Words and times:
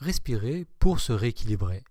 respirer 0.00 0.66
pour 0.78 0.98
se 0.98 1.12
rééquilibrer. 1.12 1.84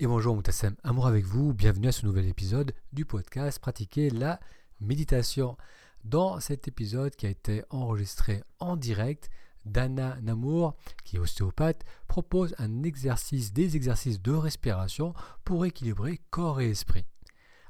Et 0.00 0.08
bonjour 0.08 0.34
Moutassem, 0.34 0.74
amour 0.82 1.06
avec 1.06 1.24
vous, 1.24 1.54
bienvenue 1.54 1.86
à 1.86 1.92
ce 1.92 2.04
nouvel 2.04 2.26
épisode 2.26 2.72
du 2.92 3.04
podcast 3.04 3.60
Pratiquer 3.60 4.10
la 4.10 4.40
méditation. 4.80 5.56
Dans 6.02 6.40
cet 6.40 6.66
épisode 6.66 7.14
qui 7.14 7.26
a 7.26 7.30
été 7.30 7.62
enregistré 7.70 8.42
en 8.58 8.76
direct, 8.76 9.30
Dana 9.64 10.18
Namour, 10.22 10.74
qui 11.04 11.16
est 11.16 11.18
ostéopathe, 11.20 11.84
propose 12.08 12.52
un 12.58 12.82
exercice, 12.82 13.52
des 13.52 13.76
exercices 13.76 14.20
de 14.20 14.32
respiration 14.32 15.14
pour 15.44 15.64
équilibrer 15.64 16.18
corps 16.30 16.60
et 16.60 16.70
esprit. 16.70 17.04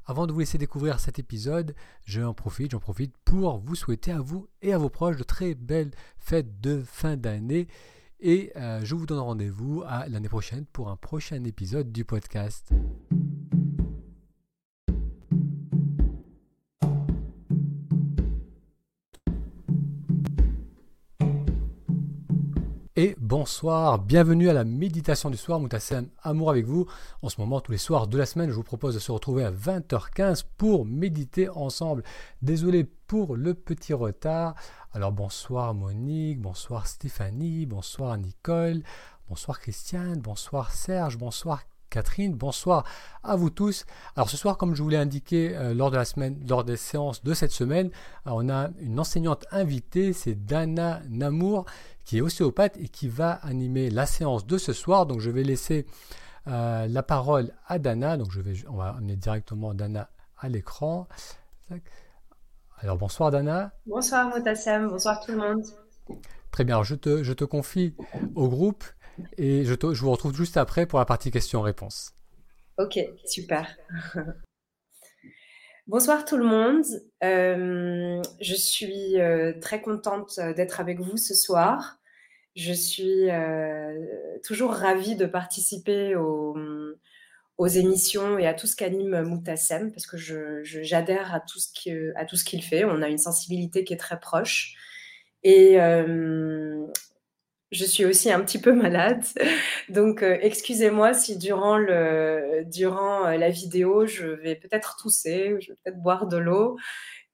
Avant 0.07 0.25
de 0.25 0.31
vous 0.31 0.39
laisser 0.39 0.57
découvrir 0.57 0.99
cet 0.99 1.19
épisode, 1.19 1.75
j'en 2.03 2.33
profite, 2.33 2.71
j'en 2.71 2.79
profite 2.79 3.15
pour 3.25 3.59
vous 3.59 3.75
souhaiter 3.75 4.11
à 4.11 4.21
vous 4.21 4.47
et 4.63 4.73
à 4.73 4.79
vos 4.79 4.89
proches 4.89 5.17
de 5.17 5.23
très 5.23 5.53
belles 5.53 5.91
fêtes 6.17 6.61
de 6.61 6.81
fin 6.81 7.15
d'année. 7.15 7.67
Et 8.21 8.51
euh, 8.55 8.81
je 8.83 8.93
vous 8.93 9.07
donne 9.07 9.17
rendez-vous 9.17 9.83
à 9.87 10.07
l'année 10.07 10.29
prochaine 10.29 10.65
pour 10.71 10.89
un 10.89 10.95
prochain 10.95 11.43
épisode 11.43 11.91
du 11.91 12.05
podcast. 12.05 12.71
Et 23.01 23.15
bonsoir, 23.19 23.97
bienvenue 23.97 24.47
à 24.47 24.53
la 24.53 24.63
méditation 24.63 25.31
du 25.31 25.37
soir, 25.37 25.59
Moutassem. 25.59 26.07
Amour 26.21 26.51
avec 26.51 26.67
vous. 26.67 26.85
En 27.23 27.29
ce 27.29 27.41
moment, 27.41 27.59
tous 27.59 27.71
les 27.71 27.79
soirs 27.79 28.05
de 28.05 28.15
la 28.15 28.27
semaine, 28.27 28.51
je 28.51 28.55
vous 28.55 28.61
propose 28.61 28.93
de 28.93 28.99
se 28.99 29.11
retrouver 29.11 29.43
à 29.43 29.49
20h15 29.49 30.43
pour 30.55 30.85
méditer 30.85 31.49
ensemble. 31.49 32.03
Désolé 32.43 32.83
pour 32.83 33.35
le 33.35 33.55
petit 33.55 33.93
retard. 33.93 34.53
Alors 34.93 35.11
bonsoir 35.11 35.73
Monique, 35.73 36.41
bonsoir 36.41 36.85
Stéphanie, 36.85 37.65
bonsoir 37.65 38.15
Nicole, 38.19 38.83
bonsoir 39.29 39.59
Christiane, 39.59 40.19
bonsoir 40.19 40.71
Serge, 40.71 41.17
bonsoir 41.17 41.63
Catherine, 41.91 42.33
bonsoir 42.33 42.85
à 43.21 43.35
vous 43.35 43.49
tous. 43.49 43.85
Alors 44.15 44.29
ce 44.29 44.37
soir, 44.37 44.57
comme 44.57 44.75
je 44.75 44.81
vous 44.81 44.87
l'ai 44.87 44.97
indiqué 44.97 45.55
euh, 45.55 45.73
lors 45.73 45.91
de 45.91 45.97
la 45.97 46.05
semaine, 46.05 46.41
lors 46.47 46.63
des 46.63 46.77
séances 46.77 47.21
de 47.21 47.33
cette 47.33 47.51
semaine, 47.51 47.91
on 48.25 48.49
a 48.49 48.69
une 48.79 48.97
enseignante 48.97 49.45
invitée, 49.51 50.13
c'est 50.13 50.33
Dana 50.33 51.01
Namour, 51.09 51.65
qui 52.05 52.17
est 52.17 52.21
ostéopathe 52.21 52.77
et 52.77 52.87
qui 52.87 53.09
va 53.09 53.33
animer 53.33 53.89
la 53.89 54.05
séance 54.05 54.47
de 54.47 54.57
ce 54.57 54.71
soir. 54.71 55.05
Donc 55.05 55.19
je 55.19 55.29
vais 55.29 55.43
laisser 55.43 55.85
euh, 56.47 56.87
la 56.87 57.03
parole 57.03 57.51
à 57.67 57.77
Dana. 57.77 58.15
Donc 58.15 58.31
je 58.31 58.39
vais, 58.39 58.53
on 58.69 58.77
va 58.77 58.91
amener 58.91 59.17
directement 59.17 59.73
Dana 59.73 60.09
à 60.39 60.47
l'écran. 60.47 61.09
Alors 62.77 62.97
bonsoir 62.97 63.31
Dana. 63.31 63.73
Bonsoir 63.85 64.29
Motassem, 64.29 64.87
bonsoir 64.87 65.19
tout 65.19 65.33
le 65.33 65.39
monde. 65.39 65.65
Très 66.51 66.63
bien, 66.63 66.83
je 66.83 66.95
te, 66.95 67.21
je 67.21 67.33
te 67.33 67.43
confie 67.43 67.95
au 68.35 68.47
groupe 68.47 68.85
et 69.37 69.65
je, 69.65 69.73
vous 69.73 70.11
retrouve 70.11 70.35
juste 70.35 70.57
après 70.57 70.85
pour 70.85 70.99
la 70.99 71.05
partie 71.05 71.31
questions-réponses. 71.31 72.11
Ok, 72.77 72.99
super. 73.25 73.77
Bonsoir 75.87 76.25
tout 76.25 76.37
le 76.37 76.45
monde. 76.45 76.85
Euh, 77.23 78.21
je 78.39 78.55
suis 78.55 79.19
euh, 79.19 79.53
très 79.59 79.81
contente 79.81 80.39
d'être 80.55 80.79
avec 80.79 80.99
vous 80.99 81.17
ce 81.17 81.33
soir. 81.33 81.99
Je 82.55 82.71
suis 82.71 83.29
euh, 83.29 83.99
toujours 84.43 84.71
ravie 84.73 85.15
de 85.15 85.25
participer 85.25 86.15
aux, 86.15 86.57
émissions 87.67 88.39
et 88.39 88.47
à 88.47 88.55
tout 88.55 88.65
ce 88.65 88.75
qu'anime 88.75 89.21
Moutassem 89.21 89.91
parce 89.91 90.07
que 90.07 90.17
j'adhère 90.63 91.35
à 91.35 91.39
tout 91.39 91.59
ce 91.59 92.43
qu'il 92.43 92.63
fait. 92.63 92.85
On 92.85 93.01
a 93.01 93.07
une 93.07 93.19
sensibilité 93.19 93.83
qui 93.83 93.93
est 93.93 93.97
très 93.97 94.19
proche. 94.19 94.73
Et, 95.43 95.77
je 97.71 97.85
suis 97.85 98.05
aussi 98.05 98.31
un 98.31 98.41
petit 98.41 98.59
peu 98.59 98.73
malade. 98.73 99.23
Donc, 99.89 100.23
euh, 100.23 100.37
excusez-moi 100.41 101.13
si 101.13 101.37
durant, 101.37 101.77
le, 101.77 102.63
durant 102.65 103.25
euh, 103.25 103.37
la 103.37 103.49
vidéo, 103.49 104.05
je 104.05 104.27
vais 104.27 104.55
peut-être 104.55 104.97
tousser, 104.97 105.55
je 105.61 105.71
vais 105.71 105.77
peut-être 105.83 106.01
boire 106.01 106.27
de 106.27 106.37
l'eau. 106.37 106.77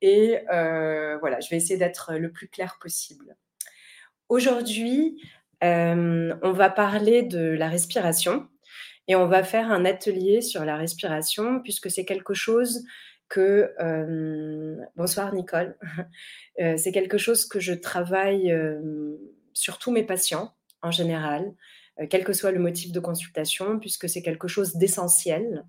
Et 0.02 0.40
euh, 0.54 1.18
voilà, 1.20 1.40
je 1.40 1.50
vais 1.50 1.58
essayer 1.58 1.78
d'être 1.78 2.14
le 2.14 2.32
plus 2.32 2.48
clair 2.48 2.78
possible. 2.80 3.36
Aujourd'hui, 4.30 5.20
on 5.62 6.52
va 6.54 6.70
parler 6.70 7.24
de 7.24 7.40
la 7.40 7.68
respiration 7.68 8.48
et 9.08 9.16
on 9.16 9.26
va 9.26 9.42
faire 9.42 9.72
un 9.72 9.86
atelier 9.86 10.42
sur 10.42 10.66
la 10.66 10.76
respiration 10.78 11.62
puisque 11.62 11.90
c'est 11.90 12.06
quelque 12.06 12.36
chose 12.36 12.84
que... 13.28 13.74
bonsoir 14.96 15.34
Nicole. 15.34 15.76
c'est 16.78 16.92
quelque 16.92 17.18
chose 17.18 17.46
que 17.48 17.60
je 17.60 17.74
travaille 17.74 18.54
sur 19.58 19.80
tous 19.80 19.92
mes 19.92 20.04
patients 20.04 20.54
en 20.82 20.92
général, 20.92 21.54
euh, 22.00 22.06
quel 22.10 22.24
que 22.24 22.34
soit 22.34 22.52
le 22.52 22.60
motif 22.60 22.92
de 22.92 23.00
consultation, 23.00 23.80
puisque 23.80 24.08
c'est 24.08 24.22
quelque 24.22 24.48
chose 24.48 24.76
d'essentiel. 24.76 25.66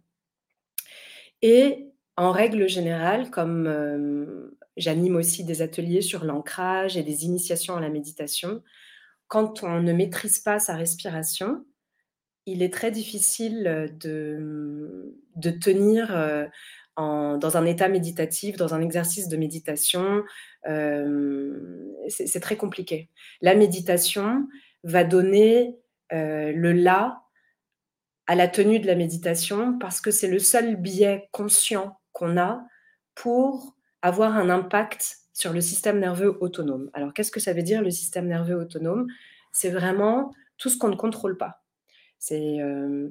Et 1.41 1.89
en 2.17 2.31
règle 2.31 2.69
générale, 2.69 3.31
comme 3.31 3.67
euh, 3.67 4.59
j'anime 4.77 5.17
aussi 5.17 5.45
des 5.45 5.63
ateliers 5.63 6.03
sur 6.03 6.25
l'ancrage 6.25 6.97
et 6.97 7.03
des 7.03 7.25
initiations 7.25 7.77
à 7.77 7.81
la 7.81 7.89
méditation, 7.89 8.63
quand 9.27 9.63
on 9.63 9.81
ne 9.81 9.93
maîtrise 9.93 10.39
pas 10.39 10.59
sa 10.59 10.75
respiration, 10.75 11.65
il 12.47 12.63
est 12.63 12.73
très 12.73 12.91
difficile 12.91 13.95
de, 14.01 15.15
de 15.37 15.51
tenir 15.51 16.11
euh, 16.99 17.37
dans 17.37 17.57
un 17.57 17.65
état 17.65 17.89
méditatif, 17.89 18.57
dans 18.57 18.75
un 18.75 18.81
exercice 18.81 19.29
de 19.29 19.37
méditation. 19.37 20.23
c'est 22.09 22.41
très 22.41 22.57
compliqué. 22.57 23.09
La 23.41 23.55
méditation 23.55 24.49
va 24.85 25.05
donner 25.05 25.77
le 26.11 26.73
là 26.73 27.23
à 28.27 28.35
la 28.35 28.47
tenue 28.47 28.79
de 28.79 28.87
la 28.87 28.95
méditation 28.95 29.79
parce 29.79 30.01
que 30.01 30.11
c'est 30.11 30.29
le 30.29 30.39
seul 30.39 30.77
biais 30.77 31.29
conscient 31.33 31.99
qu'on 32.13 32.37
a 32.37 32.63
pour 33.15 33.75
avoir 34.03 34.37
un 34.37 34.51
impact 34.51 35.19
sur 35.33 35.53
le 35.53 35.61
système 35.61 35.99
nerveux 35.99 36.37
autonome. 36.41 36.91
Alors 36.93 37.15
qu'est-ce 37.15 37.31
que 37.31 37.41
ça 37.41 37.53
veut 37.53 37.63
dire 37.63 37.81
le 37.81 37.91
système 37.91 38.27
nerveux 38.27 38.57
autonome? 38.57 39.07
C'est 39.53 39.71
vraiment 39.71 40.33
tout 40.57 40.69
ce 40.69 40.77
qu'on 40.77 40.89
ne 40.89 40.97
contrôle 40.97 41.39
pas. 41.39 41.63
C'est 42.19 42.61
euh, 42.61 43.09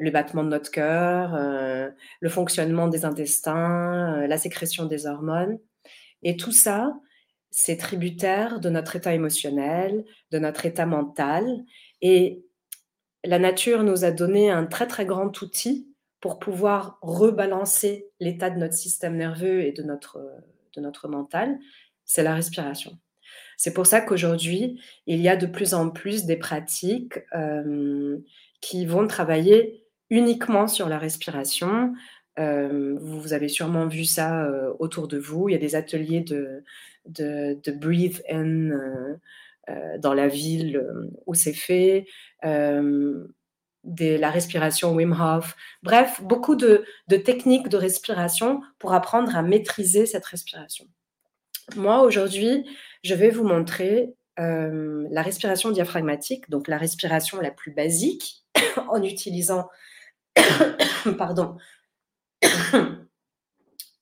le 0.00 0.10
battement 0.10 0.44
de 0.44 0.48
notre 0.48 0.70
cœur, 0.70 1.34
euh, 1.34 1.90
le 2.20 2.28
fonctionnement 2.28 2.88
des 2.88 3.04
intestins, 3.04 4.22
euh, 4.22 4.26
la 4.26 4.38
sécrétion 4.38 4.86
des 4.86 5.06
hormones. 5.06 5.58
Et 6.22 6.36
tout 6.36 6.52
ça, 6.52 6.94
c'est 7.50 7.76
tributaire 7.76 8.60
de 8.60 8.68
notre 8.68 8.96
état 8.96 9.14
émotionnel, 9.14 10.04
de 10.30 10.38
notre 10.38 10.66
état 10.66 10.86
mental. 10.86 11.64
Et 12.02 12.44
la 13.24 13.38
nature 13.38 13.82
nous 13.82 14.04
a 14.04 14.10
donné 14.10 14.50
un 14.50 14.66
très 14.66 14.86
très 14.86 15.06
grand 15.06 15.40
outil 15.42 15.88
pour 16.20 16.38
pouvoir 16.38 16.98
rebalancer 17.02 18.08
l'état 18.20 18.50
de 18.50 18.58
notre 18.58 18.74
système 18.74 19.16
nerveux 19.16 19.62
et 19.62 19.72
de 19.72 19.82
notre, 19.82 20.18
de 20.74 20.80
notre 20.80 21.08
mental, 21.08 21.58
c'est 22.04 22.22
la 22.22 22.34
respiration. 22.34 22.98
C'est 23.56 23.72
pour 23.72 23.86
ça 23.86 24.00
qu'aujourd'hui, 24.00 24.80
il 25.06 25.20
y 25.20 25.28
a 25.28 25.36
de 25.36 25.46
plus 25.46 25.74
en 25.74 25.90
plus 25.90 26.24
des 26.24 26.36
pratiques 26.36 27.18
qui 28.60 28.86
vont 28.86 29.06
travailler 29.06 29.84
uniquement 30.10 30.68
sur 30.68 30.88
la 30.88 30.98
respiration. 30.98 31.94
Euh, 32.38 32.96
vous 33.00 33.32
avez 33.32 33.48
sûrement 33.48 33.86
vu 33.86 34.04
ça 34.04 34.44
euh, 34.44 34.72
autour 34.78 35.08
de 35.08 35.18
vous. 35.18 35.48
Il 35.48 35.52
y 35.52 35.56
a 35.56 35.58
des 35.58 35.74
ateliers 35.74 36.20
de, 36.20 36.62
de, 37.06 37.72
breathe 37.72 38.22
in 38.30 38.70
euh, 38.70 39.16
dans 39.98 40.14
la 40.14 40.28
ville 40.28 40.84
où 41.26 41.34
c'est 41.34 41.52
fait. 41.52 42.06
La 42.42 44.30
respiration 44.30 44.94
Wim 44.94 45.12
Hof. 45.12 45.56
Bref, 45.82 46.20
beaucoup 46.22 46.56
de, 46.56 46.84
de, 47.08 47.16
techniques 47.16 47.68
de 47.68 47.76
respiration 47.76 48.60
pour 48.78 48.92
apprendre 48.92 49.36
à 49.36 49.42
maîtriser 49.42 50.06
cette 50.06 50.26
respiration. 50.26 50.86
Moi, 51.76 52.02
aujourd'hui, 52.02 52.64
je 53.02 53.14
vais 53.14 53.30
vous 53.30 53.44
montrer 53.44 54.15
la 54.38 55.22
respiration 55.22 55.70
diaphragmatique, 55.70 56.50
donc 56.50 56.68
la 56.68 56.78
respiration 56.78 57.40
la 57.40 57.50
plus 57.50 57.72
basique, 57.72 58.44
en 58.88 59.02
utilisant 59.02 59.68
pardon, 61.18 61.56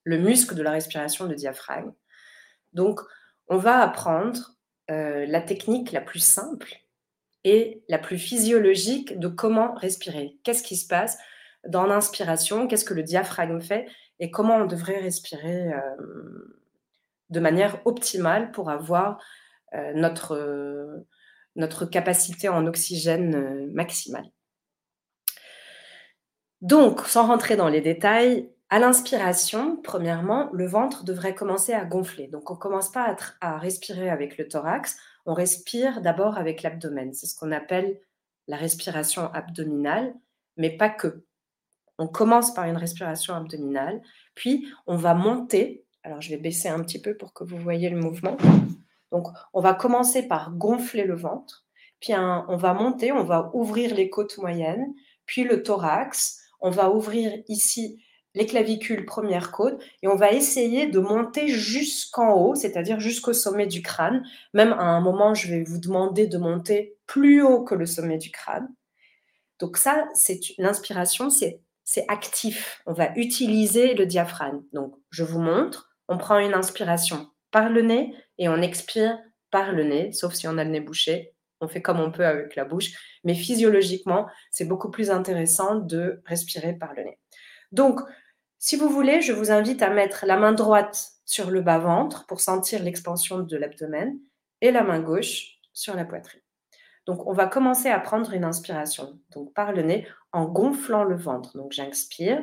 le 0.05 0.19
muscle 0.19 0.55
de 0.55 0.62
la 0.62 0.70
respiration, 0.70 1.26
le 1.26 1.35
diaphragme. 1.35 1.93
Donc, 2.73 3.00
on 3.49 3.56
va 3.56 3.81
apprendre 3.81 4.56
euh, 4.91 5.26
la 5.26 5.41
technique 5.41 5.93
la 5.93 6.00
plus 6.00 6.20
simple 6.20 6.75
et 7.44 7.82
la 7.88 7.99
plus 7.99 8.19
physiologique 8.19 9.19
de 9.19 9.29
comment 9.29 9.75
respirer. 9.75 10.38
Qu'est-ce 10.44 10.62
qui 10.62 10.76
se 10.76 10.87
passe 10.87 11.19
dans 11.67 11.87
l'inspiration? 11.87 12.67
Qu'est-ce 12.67 12.85
que 12.85 12.94
le 12.94 13.03
diaphragme 13.03 13.61
fait? 13.61 13.87
Et 14.19 14.31
comment 14.31 14.56
on 14.56 14.67
devrait 14.67 15.00
respirer 15.00 15.73
euh, 15.73 16.61
de 17.31 17.41
manière 17.41 17.81
optimale 17.87 18.50
pour 18.53 18.70
avoir 18.70 19.12
euh, 19.12 19.20
notre, 19.94 21.05
notre 21.56 21.87
capacité 21.87 22.49
en 22.49 22.67
oxygène 22.67 23.71
maximale. 23.73 24.31
Donc, 26.61 27.03
sans 27.03 27.26
rentrer 27.26 27.56
dans 27.56 27.69
les 27.69 27.82
détails, 27.82 28.49
à 28.71 28.79
l'inspiration, 28.79 29.76
premièrement, 29.82 30.49
le 30.53 30.67
ventre 30.67 31.05
devrait 31.05 31.35
commencer 31.35 31.73
à 31.73 31.85
gonfler. 31.85 32.26
Donc, 32.29 32.50
on 32.50 32.55
ne 32.55 32.59
commence 32.59 32.91
pas 32.91 33.15
à, 33.41 33.59
respirer 33.59 34.09
avec 34.09 34.38
le 34.38 34.49
thorax, 34.49 34.97
on 35.26 35.35
respire 35.35 36.00
d'abord 36.00 36.38
avec 36.38 36.62
l'abdomen. 36.62 37.12
C'est 37.12 37.26
ce 37.26 37.37
qu'on 37.37 37.53
appelle 37.53 38.00
la 38.49 38.56
respiration 38.56 39.32
abdominale, 39.32 40.15
mais 40.56 40.71
pas 40.71 40.88
que. 40.88 41.25
On 41.99 42.09
commence 42.09 42.53
par 42.53 42.65
une 42.65 42.76
respiration 42.76 43.35
abdominale, 43.35 44.03
puis 44.35 44.67
on 44.87 44.97
va 44.97 45.15
monter. 45.15 45.85
Alors 46.03 46.21
je 46.21 46.31
vais 46.31 46.38
baisser 46.38 46.69
un 46.69 46.82
petit 46.82 47.00
peu 47.00 47.17
pour 47.17 47.32
que 47.32 47.44
vous 47.44 47.59
voyez 47.59 47.91
le 47.91 48.00
mouvement. 48.00 48.37
Donc 49.14 49.28
on 49.52 49.61
va 49.61 49.75
commencer 49.75 50.26
par 50.26 50.50
gonfler 50.56 51.05
le 51.05 51.14
ventre, 51.14 51.64
puis 52.00 52.14
on 52.16 52.56
va 52.56 52.75
monter, 52.75 53.12
on 53.12 53.22
va 53.22 53.52
ouvrir 53.55 53.94
les 53.94 54.11
côtes 54.11 54.38
moyennes, 54.38 54.93
puis 55.25 55.44
le 55.44 55.62
thorax. 55.62 56.40
On 56.61 56.70
va 56.70 56.90
ouvrir 56.90 57.32
ici 57.46 58.02
les 58.34 58.46
clavicules 58.46 59.06
première 59.06 59.52
côte 59.52 59.81
et 60.02 60.08
on 60.08 60.16
va 60.16 60.32
essayer 60.32 60.87
de 60.87 60.99
monter 60.99 61.46
jusqu'en 61.46 62.32
haut, 62.32 62.56
c'est-à-dire 62.56 62.99
jusqu'au 62.99 63.32
sommet 63.32 63.69
du 63.69 63.82
crâne. 63.82 64.25
Même 64.52 64.72
à 64.72 64.82
un 64.82 65.00
moment, 65.00 65.32
je 65.32 65.49
vais 65.49 65.62
vous 65.62 65.78
demander 65.78 66.26
de 66.26 66.38
monter 66.38 66.96
plus 67.06 67.40
haut 67.40 67.62
que 67.62 67.76
le 67.76 67.87
sommet 67.87 68.19
du 68.19 68.32
crâne. 68.32 68.69
Donc 69.61 69.76
ça, 69.76 70.08
c'est 70.14 70.40
l'inspiration, 70.58 71.31
c'est 71.31 71.61
c'est 71.84 72.06
actif. 72.08 72.82
On 72.87 72.94
va 72.94 73.16
utiliser 73.16 73.94
le 73.94 74.06
diaphragme. 74.06 74.62
Donc 74.72 74.96
je 75.11 75.22
vous 75.22 75.40
montre, 75.40 75.94
on 76.08 76.19
prend 76.19 76.38
une 76.38 76.55
inspiration 76.55 77.28
par 77.55 77.69
le 77.69 77.83
nez 77.83 78.12
et 78.39 78.49
on 78.49 78.61
expire 78.61 79.17
par 79.53 79.71
le 79.71 79.85
nez, 79.85 80.11
sauf 80.11 80.35
si 80.35 80.49
on 80.49 80.59
a 80.59 80.65
le 80.65 80.71
nez 80.71 80.81
bouché. 80.81 81.37
On 81.61 81.69
fait 81.69 81.81
comme 81.81 82.01
on 82.01 82.11
peut 82.11 82.27
avec 82.27 82.56
la 82.56 82.65
bouche, 82.65 82.91
mais 83.23 83.37
physiologiquement, 83.37 84.27
c'est 84.51 84.65
beaucoup 84.65 84.91
plus 84.91 85.09
intéressant 85.12 85.77
de 85.77 86.21
respirer 86.27 86.73
par 86.73 86.95
le 86.95 87.05
nez. 87.05 87.19
Donc, 87.71 88.01
si 88.59 88.75
vous 88.75 88.89
voulez, 88.89 89.21
je 89.21 89.33
vous 89.33 89.53
invite 89.53 89.83
à 89.83 89.91
mettre 89.91 90.27
la 90.27 90.37
main 90.37 90.51
droite 90.51 91.12
sur 91.25 91.53
le 91.53 91.61
bas-ventre 91.61 92.27
pour 92.27 92.41
sentir 92.41 92.83
l'expansion 92.83 93.39
de 93.39 93.57
l'abdomen 93.57 94.19
et 94.61 94.73
la 94.73 94.83
main 94.83 94.99
gauche 94.99 95.61
sur 95.73 95.95
la 95.95 96.05
poitrine. 96.05 96.41
Donc, 97.07 97.25
on 97.29 97.35
va 97.35 97.47
commencer 97.47 97.89
à 97.89 98.00
prendre 98.00 98.33
une 98.33 98.45
inspiration, 98.45 99.21
donc 99.31 99.55
par 99.55 99.73
le 99.73 99.83
nez, 99.83 100.09
en 100.33 100.47
gonflant 100.47 101.05
le 101.05 101.17
ventre. 101.17 101.57
Donc, 101.57 101.71
j'inspire. 101.71 102.43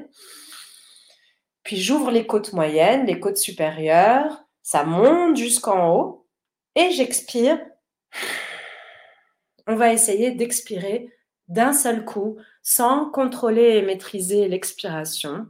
Puis, 1.64 1.76
j'ouvre 1.76 2.12
les 2.12 2.26
côtes 2.26 2.54
moyennes, 2.54 3.08
les 3.08 3.20
côtes 3.20 3.38
supérieures. 3.38 4.41
Ça 4.64 4.84
monte 4.84 5.38
jusqu'en 5.38 5.96
haut. 5.96 6.28
Et 6.76 6.92
j'expire. 6.92 7.60
On 9.68 9.76
va 9.76 9.94
essayer 9.94 10.32
d'expirer 10.32 11.10
d'un 11.48 11.74
seul 11.74 12.06
coup, 12.06 12.38
sans 12.64 13.10
contrôler 13.10 13.76
et 13.76 13.82
maîtriser 13.82 14.48
l'expiration 14.48 15.48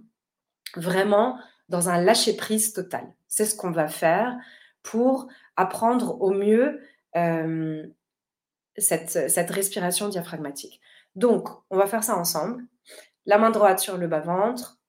vraiment 0.75 1.39
dans 1.69 1.89
un 1.89 2.01
lâcher-prise 2.01 2.73
total. 2.73 3.13
C'est 3.27 3.45
ce 3.45 3.55
qu'on 3.55 3.71
va 3.71 3.87
faire 3.87 4.35
pour 4.83 5.27
apprendre 5.55 6.19
au 6.21 6.31
mieux 6.31 6.81
euh, 7.15 7.85
cette, 8.77 9.29
cette, 9.29 9.51
respiration 9.51 10.09
diaphragmatique. 10.09 10.81
Donc, 11.15 11.49
on 11.69 11.77
va 11.77 11.85
faire 11.85 12.03
ça 12.03 12.17
ensemble. 12.17 12.63
La 13.25 13.37
main 13.37 13.51
droite 13.51 13.79
sur 13.79 13.97
le 13.97 14.07
bas-ventre, 14.07 14.79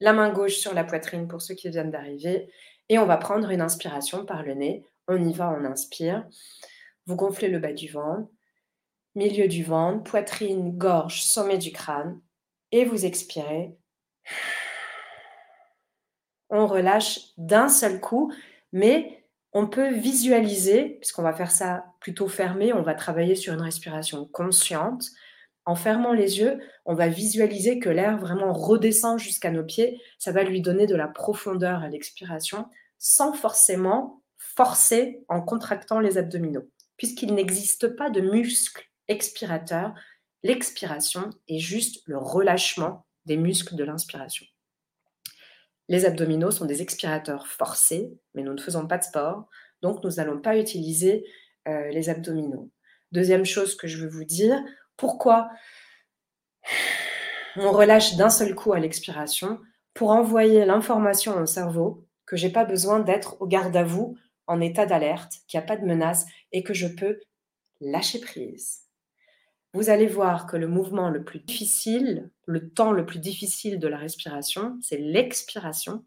la 0.00 0.12
main 0.12 0.30
gauche 0.32 0.56
sur 0.56 0.74
la 0.74 0.84
poitrine 0.84 1.28
pour 1.28 1.42
ceux 1.42 1.54
qui 1.54 1.68
viennent 1.68 1.90
d'arriver, 1.90 2.50
et 2.88 2.98
on 2.98 3.06
va 3.06 3.16
prendre 3.16 3.50
une 3.50 3.60
inspiration 3.60 4.24
par 4.24 4.42
le 4.42 4.54
nez. 4.54 4.84
On 5.08 5.22
y 5.22 5.32
va, 5.32 5.50
on 5.50 5.64
inspire. 5.64 6.26
Vous 7.06 7.16
gonflez 7.16 7.48
le 7.48 7.58
bas 7.58 7.72
du 7.72 7.88
ventre, 7.88 8.28
milieu 9.14 9.48
du 9.48 9.64
ventre, 9.64 10.04
poitrine, 10.04 10.76
gorge, 10.76 11.22
sommet 11.22 11.58
du 11.58 11.72
crâne, 11.72 12.20
et 12.70 12.84
vous 12.84 13.04
expirez 13.04 13.74
on 16.52 16.66
relâche 16.66 17.18
d'un 17.38 17.68
seul 17.68 17.98
coup, 17.98 18.32
mais 18.72 19.24
on 19.54 19.66
peut 19.66 19.92
visualiser, 19.92 20.98
puisqu'on 21.00 21.22
va 21.22 21.32
faire 21.32 21.50
ça 21.50 21.86
plutôt 21.98 22.28
fermé, 22.28 22.72
on 22.72 22.82
va 22.82 22.94
travailler 22.94 23.34
sur 23.34 23.54
une 23.54 23.62
respiration 23.62 24.26
consciente. 24.26 25.06
En 25.64 25.76
fermant 25.76 26.12
les 26.12 26.40
yeux, 26.40 26.60
on 26.84 26.94
va 26.94 27.08
visualiser 27.08 27.78
que 27.78 27.88
l'air 27.88 28.18
vraiment 28.18 28.52
redescend 28.52 29.18
jusqu'à 29.18 29.50
nos 29.50 29.64
pieds. 29.64 30.00
Ça 30.18 30.32
va 30.32 30.42
lui 30.42 30.60
donner 30.60 30.86
de 30.86 30.96
la 30.96 31.06
profondeur 31.06 31.82
à 31.82 31.88
l'expiration, 31.88 32.66
sans 32.98 33.32
forcément 33.32 34.22
forcer 34.36 35.24
en 35.28 35.40
contractant 35.40 36.00
les 36.00 36.18
abdominaux. 36.18 36.68
Puisqu'il 36.96 37.34
n'existe 37.34 37.88
pas 37.88 38.10
de 38.10 38.20
muscle 38.20 38.84
expirateur, 39.08 39.94
l'expiration 40.42 41.30
est 41.48 41.58
juste 41.58 42.02
le 42.06 42.18
relâchement 42.18 43.06
des 43.26 43.36
muscles 43.36 43.76
de 43.76 43.84
l'inspiration. 43.84 44.46
Les 45.88 46.04
abdominaux 46.04 46.50
sont 46.50 46.64
des 46.64 46.82
expirateurs 46.82 47.46
forcés, 47.46 48.12
mais 48.34 48.42
nous 48.42 48.54
ne 48.54 48.60
faisons 48.60 48.86
pas 48.86 48.98
de 48.98 49.04
sport, 49.04 49.48
donc 49.80 50.02
nous 50.02 50.12
n'allons 50.12 50.40
pas 50.40 50.56
utiliser 50.56 51.24
euh, 51.68 51.88
les 51.90 52.08
abdominaux. 52.08 52.70
Deuxième 53.12 53.44
chose 53.44 53.76
que 53.76 53.86
je 53.86 53.98
veux 53.98 54.08
vous 54.08 54.24
dire, 54.24 54.62
pourquoi 55.02 55.50
on 57.56 57.72
relâche 57.72 58.14
d'un 58.14 58.30
seul 58.30 58.54
coup 58.54 58.72
à 58.72 58.78
l'expiration 58.78 59.58
pour 59.94 60.10
envoyer 60.10 60.64
l'information 60.64 61.36
au 61.38 61.44
cerveau 61.44 62.06
que 62.24 62.36
j'ai 62.36 62.50
pas 62.50 62.64
besoin 62.64 63.00
d'être 63.00 63.36
au 63.42 63.48
garde 63.48 63.74
à 63.74 63.82
vous 63.82 64.16
en 64.46 64.60
état 64.60 64.86
d'alerte, 64.86 65.40
qu'il 65.48 65.58
n'y 65.58 65.64
a 65.64 65.66
pas 65.66 65.76
de 65.76 65.84
menace 65.84 66.24
et 66.52 66.62
que 66.62 66.72
je 66.72 66.86
peux 66.86 67.18
lâcher 67.80 68.20
prise. 68.20 68.82
Vous 69.74 69.90
allez 69.90 70.06
voir 70.06 70.46
que 70.46 70.56
le 70.56 70.68
mouvement 70.68 71.10
le 71.10 71.24
plus 71.24 71.40
difficile, 71.40 72.30
le 72.46 72.70
temps 72.70 72.92
le 72.92 73.04
plus 73.04 73.18
difficile 73.18 73.80
de 73.80 73.88
la 73.88 73.96
respiration, 73.96 74.78
c'est 74.82 74.98
l'expiration, 74.98 76.04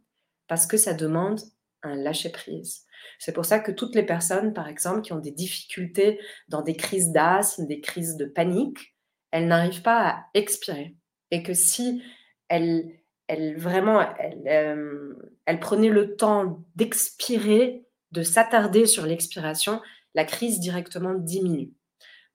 parce 0.48 0.68
que 0.68 0.78
ça 0.78 0.94
demande 0.94 1.42
un 1.86 1.96
lâcher-prise. 1.96 2.86
C'est 3.20 3.34
pour 3.34 3.46
ça 3.46 3.60
que 3.60 3.72
toutes 3.72 3.96
les 3.96 4.04
personnes, 4.04 4.54
par 4.54 4.68
exemple, 4.68 5.02
qui 5.02 5.14
ont 5.14 5.20
des 5.20 5.32
difficultés 5.32 6.20
dans 6.50 6.62
des 6.62 6.76
crises 6.76 7.12
d'asthme, 7.12 7.66
des 7.66 7.82
crises 7.82 8.18
de 8.18 8.26
panique, 8.26 8.96
elles 9.32 9.48
n'arrivent 9.48 9.82
pas 9.82 10.10
à 10.10 10.26
expirer. 10.34 10.96
Et 11.32 11.44
que 11.44 11.54
si 11.54 12.04
elles, 12.48 13.00
elles 13.28 13.58
vraiment, 13.58 14.02
elles, 14.18 14.44
euh, 14.48 15.14
elles 15.46 15.60
prenaient 15.60 15.90
le 15.90 16.16
temps 16.16 16.64
d'expirer, 16.76 17.86
de 18.12 18.24
s'attarder 18.24 18.86
sur 18.86 19.06
l'expiration, 19.06 19.82
la 20.14 20.26
crise 20.26 20.60
directement 20.60 21.14
diminue. 21.14 21.74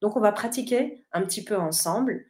Donc, 0.01 0.17
on 0.17 0.21
va 0.21 0.33
pratiquer 0.33 1.05
un 1.13 1.23
petit 1.23 1.45
peu 1.45 1.57
ensemble. 1.57 2.25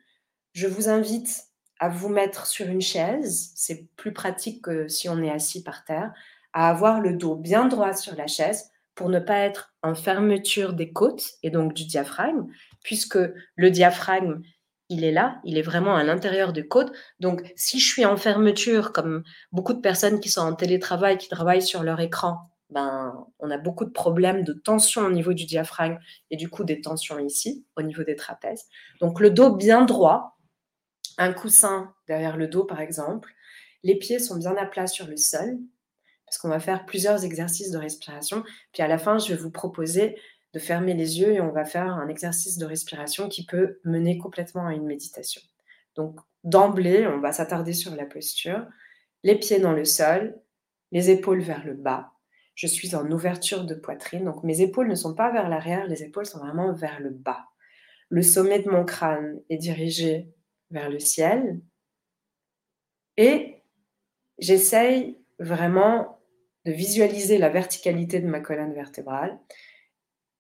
Je 0.52 0.67
vous 0.67 0.88
invite 0.88 1.44
à 1.78 1.88
vous 1.88 2.08
mettre 2.08 2.46
sur 2.46 2.67
une 2.67 2.81
chaise. 2.81 3.52
C'est 3.55 3.88
plus 3.96 4.12
pratique 4.12 4.62
que 4.62 4.88
si 4.88 5.08
on 5.08 5.22
est 5.22 5.31
assis 5.31 5.62
par 5.62 5.84
terre. 5.84 6.12
À 6.52 6.69
avoir 6.69 7.00
le 7.00 7.14
dos 7.14 7.37
bien 7.37 7.67
droit 7.67 7.94
sur 7.94 8.17
la 8.17 8.26
chaise 8.26 8.70
pour 8.94 9.08
ne 9.08 9.19
pas 9.19 9.38
être 9.38 9.73
en 9.82 9.94
fermeture 9.94 10.73
des 10.73 10.93
côtes 10.93 11.25
et 11.43 11.50
donc 11.50 11.75
du 11.75 11.87
diaphragme, 11.87 12.47
puisque 12.82 13.19
le 13.56 13.70
diaphragme, 13.70 14.43
il 14.88 15.05
est 15.05 15.12
là, 15.12 15.41
il 15.44 15.56
est 15.56 15.62
vraiment 15.62 15.94
à 15.94 16.03
l'intérieur 16.03 16.53
des 16.53 16.67
côtes. 16.67 16.93
Donc, 17.20 17.53
si 17.55 17.79
je 17.79 17.86
suis 17.86 18.05
en 18.05 18.17
fermeture, 18.17 18.93
comme 18.93 19.22
beaucoup 19.53 19.72
de 19.72 19.81
personnes 19.81 20.20
qui 20.20 20.29
sont 20.29 20.41
en 20.41 20.55
télétravail, 20.55 21.17
qui 21.17 21.29
travaillent 21.29 21.63
sur 21.63 21.84
leur 21.84 22.01
écran, 22.01 22.51
ben, 22.70 23.27
on 23.39 23.51
a 23.51 23.58
beaucoup 23.58 23.84
de 23.84 23.91
problèmes 23.91 24.44
de 24.44 24.53
tension 24.53 25.03
au 25.03 25.10
niveau 25.10 25.32
du 25.32 25.44
diaphragme 25.44 25.98
et 26.31 26.36
du 26.36 26.48
coup 26.48 26.65
des 26.65 26.81
tensions 26.81 27.19
ici, 27.19 27.65
au 27.77 27.82
niveau 27.82 28.05
des 28.05 28.17
trapèzes. 28.17 28.67
Donc 29.01 29.20
le 29.20 29.31
dos 29.31 29.55
bien 29.55 29.84
droit, 29.84 30.39
un 31.19 31.32
coussin 31.32 31.93
derrière 32.06 32.36
le 32.36 32.48
dos 32.48 32.65
par 32.65 32.81
exemple, 32.81 33.32
les 33.82 33.96
pieds 33.96 34.19
sont 34.19 34.36
bien 34.36 34.56
à 34.56 34.67
plat 34.67 34.86
sur 34.86 35.06
le 35.06 35.17
sol, 35.17 35.58
parce 36.31 36.39
qu'on 36.39 36.49
va 36.49 36.60
faire 36.60 36.87
plusieurs 36.87 37.25
exercices 37.25 37.72
de 37.72 37.79
respiration. 37.79 38.44
Puis 38.72 38.84
à 38.84 38.87
la 38.87 38.99
fin, 38.99 39.19
je 39.19 39.34
vais 39.34 39.41
vous 39.41 39.51
proposer 39.51 40.17
de 40.53 40.60
fermer 40.60 40.94
les 40.94 41.19
yeux 41.19 41.32
et 41.32 41.41
on 41.41 41.51
va 41.51 41.65
faire 41.65 41.93
un 41.93 42.06
exercice 42.06 42.56
de 42.56 42.65
respiration 42.65 43.29
qui 43.29 43.44
peut 43.44 43.81
mener 43.82 44.17
complètement 44.17 44.69
à 44.69 44.75
une 44.75 44.87
méditation. 44.87 45.43
Donc 45.96 46.20
d'emblée, 46.44 47.05
on 47.08 47.19
va 47.19 47.32
s'attarder 47.32 47.72
sur 47.72 47.96
la 47.96 48.06
posture, 48.06 48.65
les 49.25 49.41
pieds 49.41 49.58
dans 49.58 49.72
le 49.72 49.84
sol, 49.84 50.41
les 50.93 51.10
épaules 51.10 51.41
vers 51.41 51.65
le 51.65 51.75
bas, 51.75 52.13
je 52.55 52.69
suis 52.69 52.94
en 52.94 53.10
ouverture 53.10 53.65
de 53.65 53.75
poitrine. 53.75 54.25
Donc 54.25 54.44
mes 54.44 54.60
épaules 54.60 54.87
ne 54.87 54.94
sont 54.94 55.15
pas 55.17 55.32
vers 55.32 55.49
l'arrière, 55.49 55.89
les 55.89 56.05
épaules 56.05 56.27
sont 56.27 56.39
vraiment 56.39 56.72
vers 56.72 57.01
le 57.01 57.10
bas. 57.10 57.46
Le 58.08 58.22
sommet 58.22 58.60
de 58.60 58.70
mon 58.70 58.84
crâne 58.84 59.41
est 59.49 59.56
dirigé 59.56 60.29
vers 60.70 60.91
le 60.91 61.01
ciel. 61.01 61.60
Et 63.17 63.65
j'essaye 64.39 65.19
vraiment 65.41 66.19
de 66.70 66.77
visualiser 66.77 67.39
la 67.39 67.48
verticalité 67.48 68.20
de 68.20 68.29
ma 68.29 68.39
colonne 68.39 68.72
vertébrale. 68.72 69.39